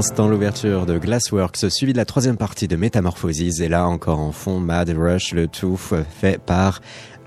[0.00, 4.32] L'instant, l'ouverture de Glassworks, suivi de la troisième partie de Métamorphosis, et là encore en
[4.32, 6.80] fond, Mad Rush, le tout fait par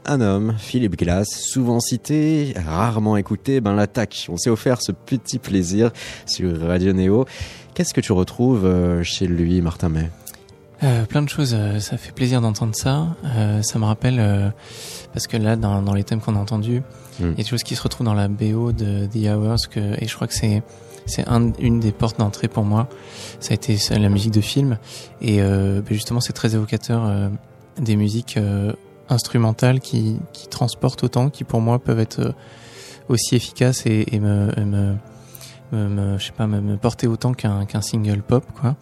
[0.07, 4.25] un homme, Philippe Glass, souvent cité, rarement écouté, ben l'attaque.
[4.27, 5.91] On s'est offert ce petit plaisir
[6.25, 7.25] sur Radio Néo.
[7.75, 10.09] Qu'est-ce que tu retrouves euh, chez lui, Martin May?
[10.81, 13.15] Euh, plein de choses, euh, ça fait plaisir d'entendre ça.
[13.23, 14.49] Euh, ça me rappelle, euh,
[15.13, 16.81] parce que là, dans, dans les thèmes qu'on a entendus,
[17.19, 17.29] il Mm.
[17.29, 20.07] y a des choses qui se retrouvent dans la BO de The Hours, que, et
[20.07, 20.63] je crois que c'est
[21.05, 22.87] c'est un, une des portes d'entrée pour moi.
[23.39, 24.77] Ça a été la musique de film,
[25.21, 27.29] et euh, ben justement, c'est très évocateur euh,
[27.79, 28.73] des musiques euh,
[29.09, 32.31] instrumentales qui, qui transportent autant, qui pour moi peuvent être euh,
[33.09, 34.95] aussi efficaces et, et me, me
[35.71, 38.75] me, je sais pas me, porter autant qu'un qu'un single pop quoi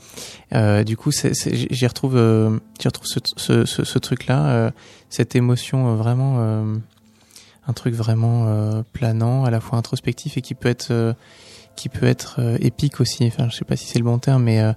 [0.54, 4.74] euh, du coup j'y retrouve euh, j'y retrouve ce, ce, ce, ce truc là
[5.12, 6.76] cette émotion euh, vraiment euh,
[7.68, 11.14] un truc vraiment euh, planant à la fois introspectif et qui peut être euh,
[11.82, 14.44] qui peut être euh, épique aussi enfin je sais pas si c'est le bon terme
[14.44, 14.72] mais euh,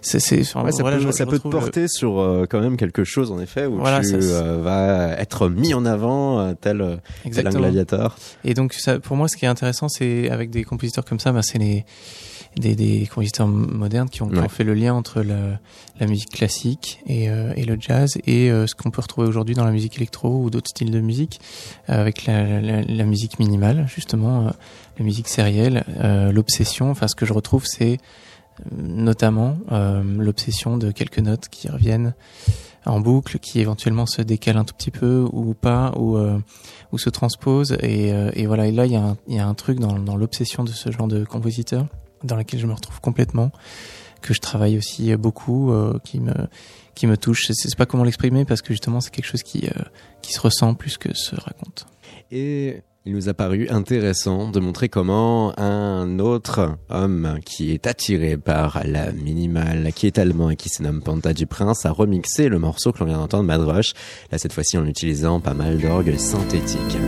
[0.00, 2.18] c'est c'est enfin, Ouais, ça voilà, peut, je- ça je peut te le- porter sur
[2.20, 5.84] euh, quand même quelque chose, en effet, où Voilà, tu ça, vas être mis en
[5.84, 7.00] avant, tel,
[7.32, 8.16] tel un gladiateur.
[8.44, 11.32] Et donc, ça, pour moi, ce qui est intéressant, c'est avec des compositeurs comme ça,
[11.32, 11.84] bah, c'est les
[12.56, 14.48] des, des compositeurs modernes qui ont, Ouais.
[14.48, 15.58] fait le lien entre la,
[16.00, 19.54] la musique classique et, euh, et le jazz et euh, ce qu'on peut retrouver aujourd'hui
[19.54, 21.40] dans la musique électro ou d'autres styles de musique
[21.88, 24.50] euh, avec la, la, la musique minimale, justement,
[24.98, 25.84] la musique sérielle,
[26.32, 26.90] l'obsession.
[26.90, 27.98] Enfin, ce que je retrouve, c'est
[28.76, 29.56] notamment
[30.18, 32.14] l'obsession de quelques notes qui reviennent
[32.86, 36.38] en boucle, qui éventuellement se décalent un tout petit peu ou pas, ou euh,
[36.92, 39.38] ou se transpose et, euh, et voilà et là il y a un, il y
[39.38, 41.86] a un truc dans, dans l'obsession de ce genre de compositeur
[42.22, 43.50] dans lequel je me retrouve complètement
[44.20, 46.34] que je travaille aussi beaucoup euh, qui me
[46.94, 49.66] qui me touche je sais pas comment l'exprimer parce que justement c'est quelque chose qui
[49.66, 49.82] euh,
[50.22, 51.86] qui se ressent plus que se raconte
[52.30, 58.36] Et il nous a paru intéressant de montrer comment un autre homme qui est attiré
[58.36, 62.50] par la minimale, qui est allemand et qui se nomme Panta du Prince, a remixé
[62.50, 63.94] le morceau que l'on vient d'entendre, Mad Rush,
[64.30, 66.98] là cette fois-ci en utilisant pas mal d'orgues synthétiques.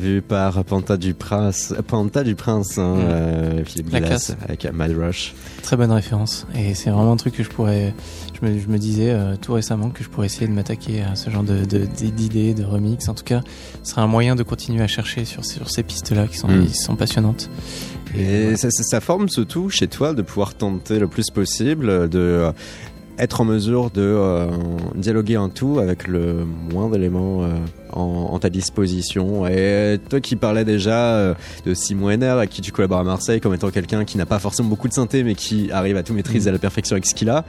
[0.00, 3.00] Revu par Panta du Prince, Panta du Prince, hein, Mm.
[3.02, 5.34] euh, Philippe La Glass, avec Mad Rush.
[5.62, 6.46] Très bonne référence.
[6.56, 7.94] Et c'est vraiment un truc que je pourrais.
[8.40, 11.14] Je me, je me disais euh, tout récemment que je pourrais essayer de m'attaquer à
[11.16, 13.08] ce genre de d'idées, de, remix.
[13.08, 13.42] En tout cas,
[13.82, 16.66] ce serait un moyen de continuer à chercher sur, sur ces pistes-là qui sont, Mm.
[16.66, 17.50] qui sont passionnantes.
[18.16, 18.56] Et voilà.
[18.56, 22.18] ça, ça- ça forme ce tout chez toi de pouvoir tenter le plus possible de
[22.18, 22.52] euh,
[23.18, 24.48] être en mesure de euh,
[24.96, 27.42] dialoguer en tout avec le moins d'éléments
[27.92, 29.46] en, en ta disposition.
[29.46, 31.34] Et toi qui parlais déjà euh,
[31.66, 34.38] de Simon Henner, avec qui tu collabores à Marseille, comme étant quelqu'un qui n'a pas
[34.38, 37.14] forcément beaucoup de synthé, mais qui arrive à tout maîtriser à la perfection avec ce
[37.14, 37.44] qu'il a.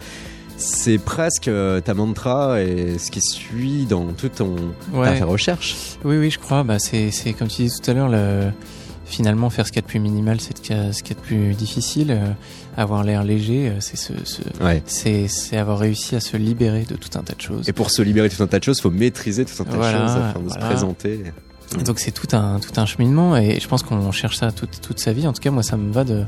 [0.57, 4.55] C'est presque euh, ta mantra et ce qui suit dans toute ton,
[4.93, 5.17] Ouais.
[5.17, 5.97] ta recherche.
[6.03, 6.63] Oui, oui, je crois.
[6.63, 8.51] Bah, c'est, c'est comme tu disais tout à l'heure, le...
[9.11, 11.25] finalement, faire ce qu'il y a de plus minimal, c'est ce qu'il y a de
[11.25, 12.11] plus difficile.
[12.11, 12.31] Euh,
[12.77, 14.81] avoir l'air léger, euh, c'est, ce, ce- Ouais.
[14.85, 17.67] c'est, c'est avoir réussi à se libérer de tout un tas de choses.
[17.69, 19.75] Et pour se libérer de tout un tas de choses, faut maîtriser tout un tas
[19.75, 20.61] Voilà, de choses afin de voilà.
[20.61, 21.23] se présenter.
[21.79, 24.81] Et Donc c'est tout un tout un cheminement et je pense qu'on cherche ça toute
[24.81, 25.25] toute sa vie.
[25.27, 26.25] En tout cas, moi, ça me va de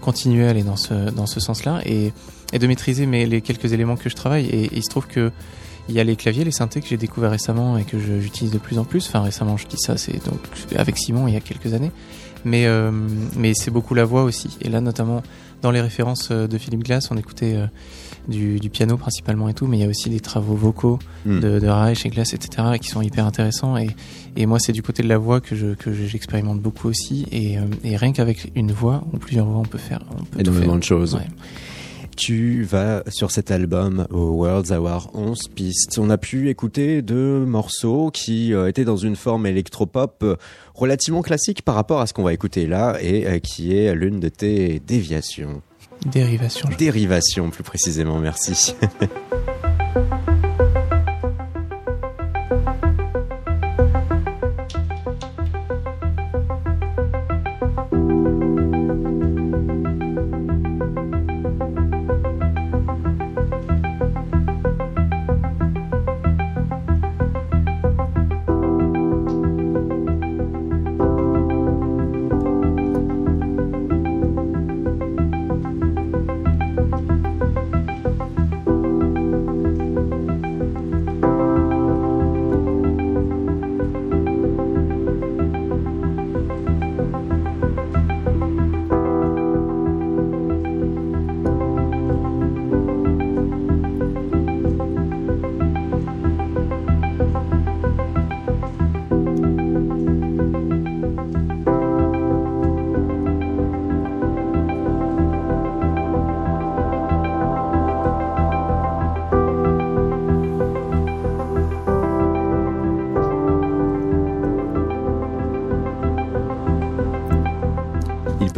[0.00, 2.12] continuer à aller dans ce dans ce sens-là et
[2.52, 4.46] et de maîtriser mes les quelques éléments que je travaille.
[4.46, 5.32] Et, il se trouve que
[5.88, 8.58] il y a les claviers, les synthés que j'ai découverts récemment et que j'utilise de
[8.58, 9.06] plus en plus.
[9.08, 10.38] Enfin récemment, je dis ça, c'est donc
[10.76, 11.90] avec Simon il y a quelques années.
[12.44, 12.90] Mais euh,
[13.36, 14.56] mais c'est beaucoup la voix aussi.
[14.60, 15.22] Et là, notamment
[15.62, 17.66] dans les références euh, de Philippe Glass, on écoutait euh,
[18.28, 21.40] du, du piano principalement et tout, mais il y a aussi des travaux vocaux Hmm.
[21.40, 23.78] de, de Reich et Glass, etc., qui sont hyper intéressants.
[23.78, 23.88] Et,
[24.36, 27.24] et moi, c'est du côté de la voix que je que j'expérimente beaucoup aussi.
[27.32, 30.72] Et, et rien qu'avec une voix ou plusieurs voix, on peut faire, on peut énormément
[30.72, 30.78] faire.
[30.80, 31.14] de choses.
[31.14, 31.26] Ouais.
[32.16, 35.98] Tu vas sur cet album au Worlds avoir 11 pistes.
[35.98, 40.36] On a pu écouter deux morceaux qui euh, étaient dans une forme électropop euh,
[40.74, 44.20] relativement classique par rapport à ce qu'on va écouter là et euh, qui est l'une
[44.20, 45.62] de tes déviations.
[46.06, 46.68] Dérivation.
[46.78, 48.74] Dérivations plus précisément, merci.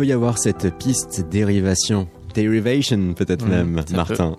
[0.07, 2.07] peut y avoir cette piste dérivation.
[2.33, 4.37] Derivation peut-être Mmh, même, Martin.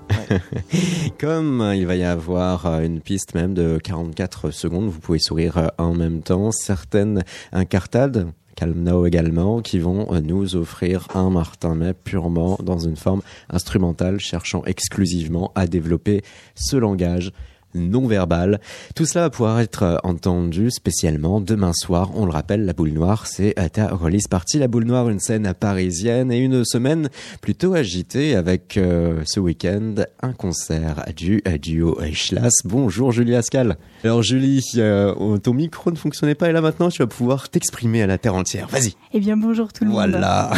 [1.20, 5.20] Comme euh, il va y avoir euh, une piste même de 44 secondes, vous pouvez
[5.20, 6.52] sourire euh, en même temps.
[6.52, 12.96] Certaines incartades, Calm Now également, qui vont nous offrir un Martin May purement dans une
[12.96, 16.22] forme instrumentale, cherchant exclusivement à développer
[16.56, 17.34] ce langage
[17.78, 18.60] non verbal.
[18.96, 22.12] Tout cela va pouvoir être euh, entendu spécialement demain soir.
[22.16, 24.60] On le rappelle, la boule noire, c'est à ta release party.
[24.60, 27.10] La boule noire, une scène parisienne et une semaine
[27.42, 32.54] plutôt agitée avec euh, ce week-end un concert du euh, duo Schlass.
[32.66, 33.78] Bonjour Julie Ascal.
[34.04, 38.02] Alors Julie, euh, ton micro ne fonctionnait pas et là maintenant tu vas pouvoir t'exprimer
[38.02, 38.68] à la terre entière.
[38.68, 38.96] Vas-y.
[39.14, 40.00] Eh bien, bonjour tout le monde.
[40.00, 40.52] Voilà.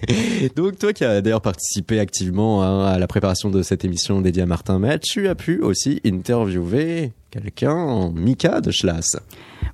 [0.56, 4.42] Donc toi qui as d'ailleurs participé activement hein, à la préparation de cette émission dédiée
[4.42, 6.55] à Martin May, tu as pu aussi interviewer
[7.30, 9.16] quelqu'un, Mika de Schlass.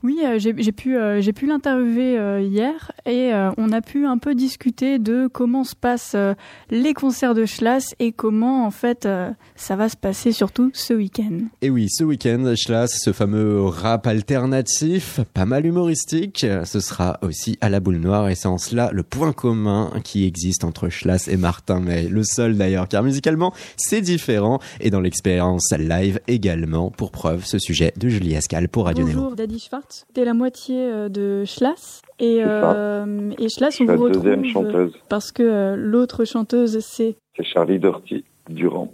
[0.02, 4.04] Oui, euh, j'ai pu, euh, j'ai pu l'interviewer euh, hier et euh, on a pu
[4.06, 6.34] un peu discuter de comment se passent euh,
[6.70, 10.92] les concerts de Schlass et comment en fait euh, ça va se passer surtout ce
[10.92, 11.38] week-end.
[11.60, 17.56] Et oui, ce week-end, Schlass, ce fameux rap alternatif, pas mal humoristique, ce sera aussi
[17.60, 21.28] à la boule noire et c'est en cela le point commun qui existe entre Schlass
[21.28, 22.08] et Martin May.
[22.08, 27.58] Le seul d'ailleurs, car musicalement, c'est différent et dans l'expérience live également, pour preuve, ce
[27.58, 29.14] sujet de Julie Ascal pour Radio Néo.
[29.14, 33.96] Bonjour Daddy Schwartz, t'es la moitié euh, de Schlass et, euh, et Schlass on la
[33.96, 38.92] vous retrouve deuxième euh, chanteuse, parce que euh, l'autre chanteuse c'est c'est Charlie Dorty Durand.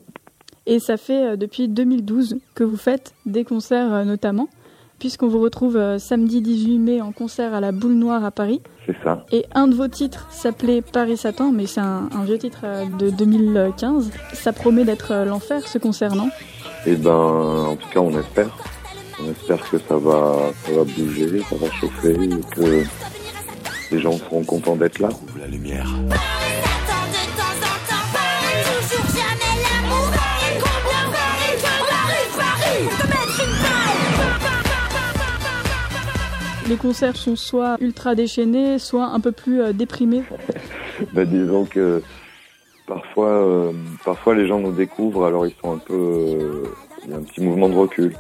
[0.67, 4.49] et ça fait euh, depuis 2012 que vous faites des concerts euh, notamment
[4.99, 8.61] puisqu'on vous retrouve euh, samedi 18 mai en concert à la Boule Noire à Paris.
[8.85, 9.25] C'est ça.
[9.31, 12.85] Et un de vos titres s'appelait Paris Satan, mais c'est un, un vieux titre euh,
[12.99, 14.11] de 2015.
[14.33, 16.31] Ça promet d'être euh, l'enfer ce concert, non?
[16.85, 18.49] Et ben, en tout cas, on espère.
[19.21, 22.85] On espère que ça va, ça va bouger, ça va chauffer, et que
[23.91, 25.09] les gens seront contents d'être là.
[25.41, 25.89] La lumière.
[36.69, 40.23] Les concerts sont soit ultra déchaînés, soit un peu plus euh, déprimés.
[41.13, 42.03] Ben, disons que
[42.85, 43.73] parfois, euh,
[44.05, 46.65] parfois les gens nous découvrent, alors ils sont un peu, euh,
[47.05, 48.17] il y a un petit mouvement de recul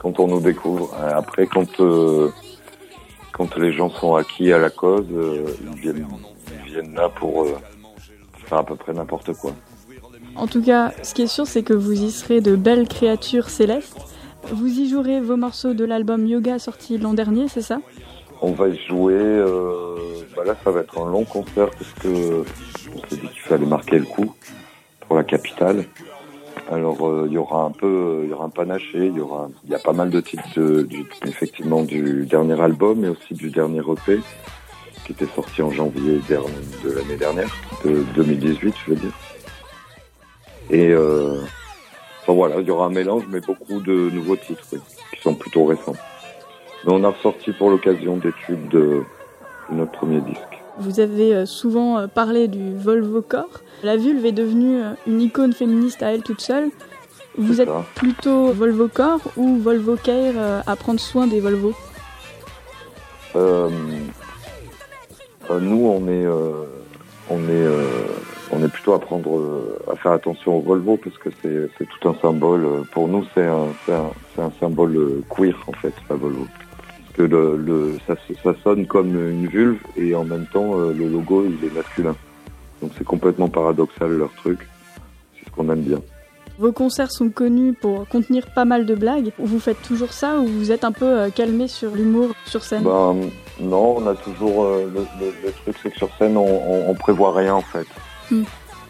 [0.00, 0.94] quand on nous découvre.
[0.98, 2.30] Euh, Après, quand euh,
[3.32, 6.06] quand les gens sont acquis à la cause, euh, ils viennent,
[6.66, 7.56] ils viennent là pour euh,
[8.46, 9.52] faire à peu près n'importe quoi.
[10.36, 13.48] En tout cas, ce qui est sûr, c'est que vous y serez de belles créatures
[13.48, 13.98] célestes.
[14.52, 17.78] Vous y jouerez vos morceaux de l'album Yoga sorti l'an dernier, c'est ça?
[18.40, 19.12] On va y jouer.
[19.14, 19.96] Euh,
[20.34, 22.44] bah là, ça va être un long concert parce que
[22.94, 24.34] on s'est dit qu'il fallait marquer le coup
[25.00, 25.84] pour la capitale.
[26.70, 29.06] Alors, euh, il y aura un peu, il y aura un panaché.
[29.06, 32.60] Il y aura, il y a pas mal de titres, de- du, effectivement, du dernier
[32.60, 34.20] album, mais aussi du dernier EP
[35.04, 37.50] qui était sorti en janvier de l'année dernière,
[37.84, 39.12] de 2018, je veux dire.
[40.70, 41.40] Et euh,
[42.22, 45.64] enfin, voilà, il y aura un mélange, mais beaucoup de nouveaux titres qui sont plutôt
[45.64, 45.96] récents.
[46.84, 49.02] Mais on a ressorti pour l'occasion des tubes de
[49.72, 50.59] notre premier disque.
[50.80, 53.60] Vous avez euh, souvent euh, parlé du Volvo corps.
[53.82, 56.70] La vulve est devenue euh, une icône féministe à elle toute seule.
[57.36, 57.84] Vous êtes ça.
[57.94, 61.74] plutôt Volvo corps ou Volvo care à prendre soin des Volvo
[63.36, 63.70] Euh,
[65.50, 66.64] euh, nous, on est, euh,
[67.30, 67.68] on est,
[68.50, 72.08] on est plutôt à prendre, à faire attention au Volvo parce que c'est, c'est tout
[72.08, 72.84] un symbole.
[72.90, 76.46] Pour nous, c'est un, c'est un, c'est un symbole queer en fait, la Volvo.
[77.16, 80.92] Parce que le, le, ça, ça sonne comme une vulve et en même temps, euh,
[80.92, 82.14] le logo, il est masculin.
[82.80, 84.68] Donc c'est complètement paradoxal leur truc.
[85.38, 85.98] C'est ce qu'on aime bien.
[86.58, 89.32] Vos concerts sont connus pour contenir pas mal de blagues.
[89.38, 92.84] Vous faites toujours ça ou vous êtes un peu euh, calmé sur l'humour sur scène?
[92.84, 93.16] Ben,
[93.60, 96.90] non, on a toujours euh, le, le- le truc, c'est que sur scène, on, on,
[96.90, 97.86] on prévoit rien en fait.
[98.30, 98.42] Hmm.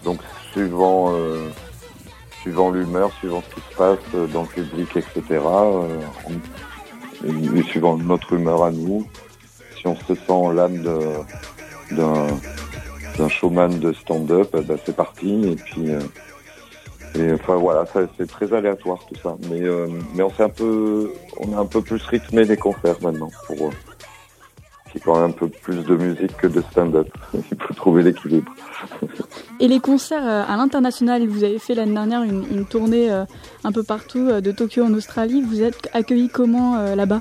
[0.05, 0.19] Donc
[0.53, 1.49] suivant, euh,
[2.43, 5.23] suivant l'humeur, suivant ce qui se passe dans le public, etc.
[5.31, 5.87] euh,
[6.29, 6.33] on-
[7.27, 9.07] et, suivant notre humeur à nous,
[9.77, 10.83] si on se sent l'âme
[11.93, 15.53] d'un showman de stand-up, ben, c'est parti.
[15.53, 16.01] Et puis, euh,
[17.15, 17.85] et enfin voilà,
[18.17, 19.37] c'est très aléatoire tout ça.
[19.51, 23.01] Mais euh, mais on s'est un peu, on a un peu plus rythmé les concerts
[23.03, 23.71] maintenant pour.
[24.93, 27.09] C'est quand même un peu plus de musique que de stand-up.
[27.35, 28.53] Il faut trouver l'équilibre.
[29.61, 33.25] Et les concerts euh, à l'international, vous avez fait l'année dernière une, une tournée euh,
[33.65, 35.43] un peu partout, euh, de Tokyo en Australie.
[35.43, 37.21] Vous êtes accueillis comment là-bas?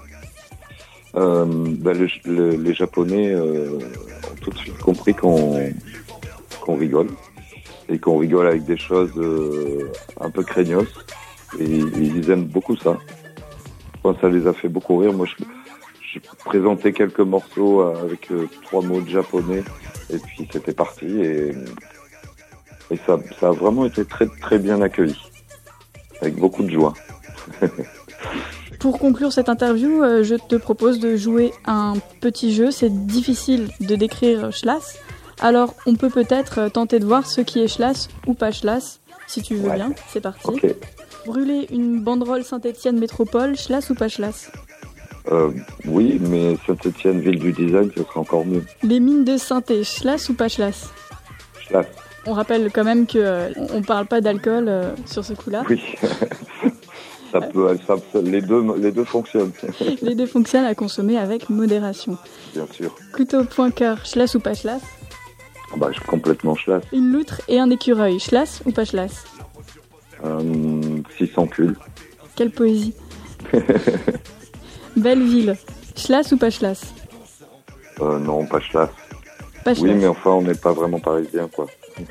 [1.16, 1.46] Euh,
[1.80, 5.56] bah, les, les- les Japonais euh, ont tout de suite compris qu'on
[6.68, 7.08] rigole
[7.90, 9.92] et qu'on rigole avec des choses euh,
[10.22, 10.86] un peu craignos
[11.60, 12.96] et, ils aiment beaucoup ça.
[13.96, 15.12] Je pense que ça les a fait beaucoup rire.
[15.14, 15.44] Moi, je,
[16.14, 19.64] je présentais quelques morceaux euh, avec euh, trois mots de japonais
[20.12, 21.52] et puis c'était parti et,
[22.92, 25.16] et ça, ça a vraiment été très très bien accueilli
[26.22, 26.94] avec beaucoup de joie.
[28.80, 32.72] Pour conclure cette interview, euh, je te propose de jouer un petit jeu.
[32.72, 34.98] C'est difficile de décrire Schlass.
[35.42, 39.42] Alors, on peut peut-être tenter de voir ce qui est Schlass ou pas Schlass, si
[39.42, 39.76] tu veux Ouais.
[39.76, 39.92] bien.
[40.08, 40.50] C'est parti.
[41.26, 44.50] Brûler une banderole Saint-Étienne Métropole, Schlass ou pas Schlass
[45.32, 45.52] Euh,
[45.86, 48.64] oui, mais Saint-Etienne, ville du design, ce serait encore mieux.
[48.84, 50.90] Les mines de synthé, Schlass ou pas Schlass
[51.62, 51.86] Schlass.
[52.26, 55.64] On rappelle quand même que euh, on parle pas d'alcool euh, sur ce coup-là.
[55.70, 55.82] Oui.
[57.32, 59.52] ça peut, ça, les deux, les deux fonctionnent,
[60.02, 62.18] Les deux fonctionnent à consommer avec modération.
[62.54, 62.96] bien sûr.
[63.14, 64.82] Couteau point cœur, Schlass ou pas Schlass
[65.72, 66.84] Ah Bah, je suis complètement Schlass.
[66.92, 69.26] Une loutre et un écureuil, Schlass ou pas Schlass
[70.26, 70.42] Euh,
[71.18, 71.80] 600 cultes.
[72.36, 72.94] Quelle poésie.
[75.02, 75.56] Belle ville,
[75.96, 76.94] Schlass ou pas Schlass
[78.02, 78.90] Euh, non, pas Schlass.
[79.64, 81.68] Pas Oui, mais enfin, on n'est pas vraiment parisien, quoi.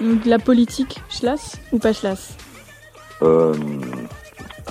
[0.00, 2.36] Donc la politique, Schlass ou pas Schlass
[3.22, 3.54] Euh,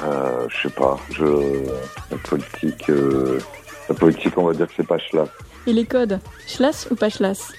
[0.03, 0.97] euh, je sais pas.
[1.11, 1.65] Je,
[2.11, 3.39] la politique, euh,
[3.87, 5.29] la politique, on va dire que c'est pas Schlass.
[5.67, 7.51] Et les codes, Schlass ou pas Schlass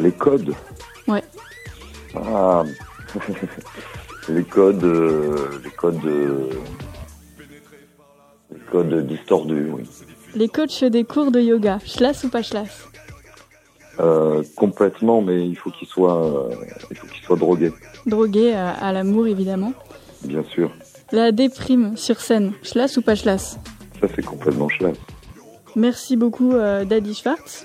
[0.00, 0.54] Les codes?
[1.06, 1.22] Ouais.
[2.16, 2.64] Ah.
[4.28, 4.84] les codes,
[5.62, 6.00] les codes,
[8.70, 9.82] codes distordus, oui.
[10.34, 12.86] Les coachs des cours de yoga, Schlass ou pas Schlass
[14.00, 16.54] Euh, complètement, mais il faut qu'il soit, euh,
[16.90, 17.72] il faut qu'il soit drogué,
[18.06, 19.72] Drogués à, à l'amour évidemment.
[20.24, 20.70] bien sûr.
[21.10, 23.58] La déprime sur scène, Schlass ou pas Schlass
[24.00, 24.96] Ça, c'est complètement Schlass.
[25.74, 27.64] Merci beaucoup euh, Daddy Schwartz,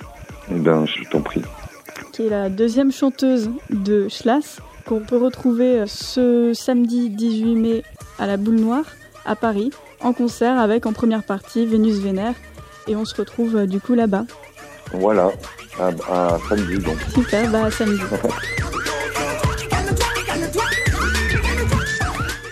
[0.50, 1.42] Eh ben, je t'en prie.
[2.14, 7.84] qui est la deuxième chanteuse de Schlass, qu'on peut retrouver euh, ce samedi 18 mai
[8.18, 8.86] à la Boule Noire.
[9.26, 9.72] à Paris,
[10.04, 12.36] en concert avec en première partie Vénus Vénère.
[12.88, 14.26] Et on se retrouve euh, du coup là-bas.
[14.94, 15.32] Voilà,
[15.80, 16.98] à, à samedi donc.
[17.14, 18.02] Super, bah samedi.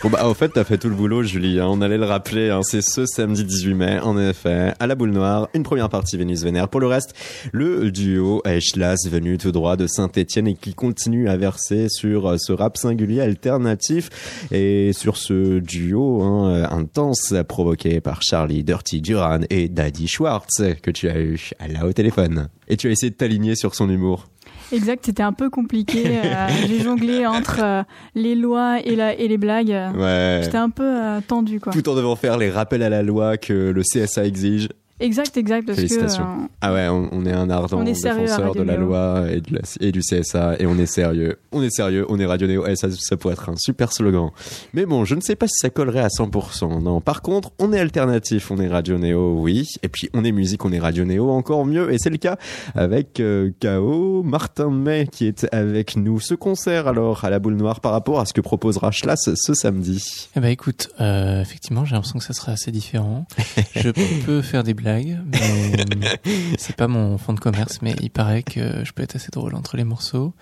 [0.04, 1.68] Bon bah au fait t'as fait tout le boulot Julie, hein.
[1.70, 2.62] on allait le rappeler, hein.
[2.64, 6.42] c'est ce samedi 18 mai en effet, à la boule noire, une première partie Vénus
[6.42, 6.70] Vénère.
[6.70, 7.14] Pour le reste,
[7.52, 12.38] le duo Eschlas venu tout droit de Saint-Etienne et qui continue à verser sur euh,
[12.40, 14.10] ce rap singulier alternatif
[14.52, 20.64] et sur ce duo hein, euh, intense provoqué par Charlie Dirty Duran et Daddy Schwartz
[20.82, 22.48] que tu as eu là au téléphone.
[22.68, 24.26] Et tu as essayé de t'aligner sur son humour.
[24.74, 26.04] Exact, c'était un peu compliqué.
[26.08, 27.84] euh, J'ai jonglé entre euh,
[28.16, 29.76] les lois et, la, et les blagues.
[29.96, 30.42] Ouais.
[30.44, 31.74] J'étais un peu euh, tendu, quoi.
[31.74, 34.70] Tout en devant faire les rappels à la loi que le CSA exige.
[35.02, 36.24] Exact, exact, parce que Félicitations.
[36.24, 39.26] euh, Ah ouais, on, on est un ardent On est sérieux défenseur de la loi
[39.32, 41.38] et, de la- et du CSA et on est sérieux.
[41.52, 42.64] On est sérieux, on est Radio Néo.
[42.68, 44.30] Eh, ça, ça pourrait être un super slogan.
[44.74, 46.82] Mais bon, je ne sais pas si ça collerait à 100%.
[46.82, 49.68] Non, par contre, on est alternatif, on est Radio Néo, oui.
[49.84, 51.92] Et puis on est musique, on est Radio Néo, encore mieux.
[51.92, 52.38] Et c'est le cas
[52.76, 56.20] avec euh, KO, Martin May qui est avec nous.
[56.20, 59.54] Ce concert alors à la boule noire par rapport à ce que proposera Schlas ce
[59.54, 60.30] samedi.
[60.36, 63.26] Eh ben écoute, euh, effectivement, j'ai l'impression que ça sera assez différent.
[63.76, 63.90] Je
[64.26, 66.20] peux faire des blagues, mais
[66.58, 67.80] c'est pas mon fond de commerce.
[67.82, 70.34] Mais il paraît que je peux être assez drôle entre les morceaux.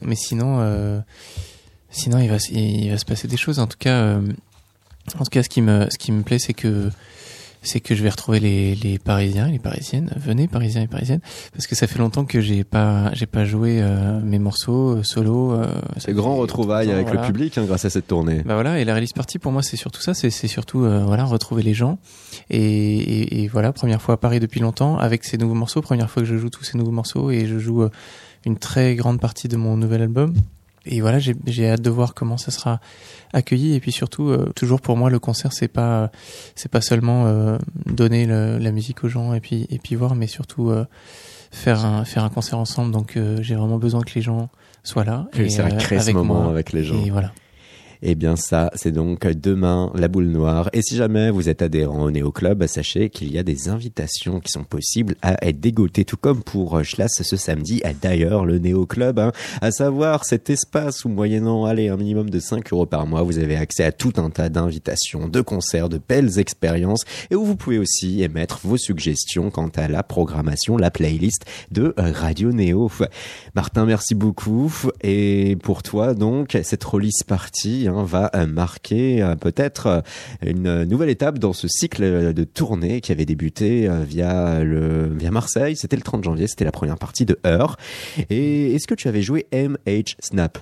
[0.00, 1.00] Mais sinon, euh,
[1.90, 3.58] sinon il va, il va se passer des choses.
[3.58, 4.32] En tout cas, euh,
[5.18, 6.90] en tout cas, ce qui me, ce qui me plaît, c'est que
[7.62, 10.10] c'est que je vais retrouver les, les Parisiens et les Parisiennes.
[10.16, 11.20] Venez Parisiens et Parisiennes,
[11.52, 15.02] parce que ça fait longtemps que j'ai pas j'ai pas joué euh, mes morceaux euh,
[15.02, 15.52] solo.
[15.52, 15.66] euh,
[15.98, 17.20] C'est grand longtemps, avec voilà.
[17.22, 18.42] le public hein, grâce à cette tournée.
[18.44, 21.04] Bah voilà, et la release party pour moi c'est surtout ça, c'est c'est surtout euh,
[21.04, 21.98] voilà retrouver les gens
[22.50, 26.10] et, et, et voilà première fois à Paris depuis longtemps avec ces nouveaux morceaux, première
[26.10, 27.90] fois que je joue tous ces nouveaux morceaux et je joue euh,
[28.44, 30.34] une très grande partie de mon nouvel album
[30.86, 32.80] et voilà j'ai j'ai hâte de voir comment ça sera
[33.32, 36.10] accueilli et puis surtout euh, toujours pour moi le concert c'est pas
[36.54, 37.56] c'est pas seulement euh,
[37.86, 40.84] donner le- la musique aux gens et puis et puis voir mais surtout euh,
[41.50, 44.48] faire un faire un concert ensemble donc euh, j'ai vraiment besoin que les gens
[44.82, 46.50] soient là Réussir à euh, créer ce moment moi.
[46.50, 47.00] avec les gens.
[47.04, 47.32] et voilà
[48.04, 50.68] Eh bien ça, c'est donc demain la boule noire.
[50.72, 54.40] Et si jamais vous êtes adhérent au Néo Club, sachez qu'il y a des invitations
[54.40, 57.80] qui sont possibles à être dégotées, tout comme pour euh, Schlas ce samedi.
[57.84, 59.30] à D'ailleurs, le Néo Club, hein,
[59.60, 63.38] à savoir cet espace où moyennant allez, un minimum de 5 euros par mois, vous
[63.38, 67.54] avez accès à tout un tas d'invitations, de concerts, de belles expériences, et où vous
[67.54, 72.90] pouvez aussi émettre vos suggestions quant à la programmation, la playlist de euh, Radio Néo.
[73.54, 74.74] Martin, merci beaucoup.
[75.02, 80.00] Et pour toi, donc, cette release party va euh, marquer euh, peut-être euh,
[80.44, 84.62] une nouvelle étape dans ce cycle de tournée qui avait débuté via
[85.30, 85.76] Marseille.
[85.76, 87.76] C'était le 30 janvier, c'était la première partie de Heure.
[88.30, 90.58] Et est-ce que tu avais joué MH Snap?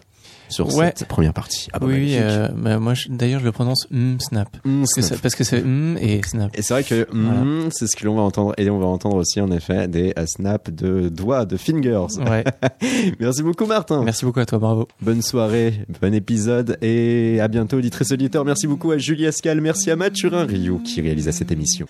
[0.50, 0.92] Sur Ouais.
[0.96, 4.18] cette première partie Ah bah, oui, euh, bah, moi je- d'ailleurs je le prononce mm,
[4.20, 4.48] snap.
[4.64, 5.16] Mm, Parce que, Snap.
[5.16, 6.50] ça- parce que c'est mm et snap.
[6.58, 7.40] Et c'est vrai que Voilà.
[7.44, 8.52] mm, c'est ce que l'on va entendre.
[8.58, 12.06] Et on va entendre aussi en effet des euh, snaps de doigts, de fingers.
[12.28, 12.44] Ouais.
[13.20, 14.02] Merci beaucoup Martin.
[14.04, 14.88] Merci beaucoup à toi, bravo.
[15.00, 18.44] Bonne soirée, bon épisode et à bientôt auditrices auditeurs.
[18.44, 21.86] Merci beaucoup à Julie Ascal, merci à Mathurin Rio qui réalisa cette émission.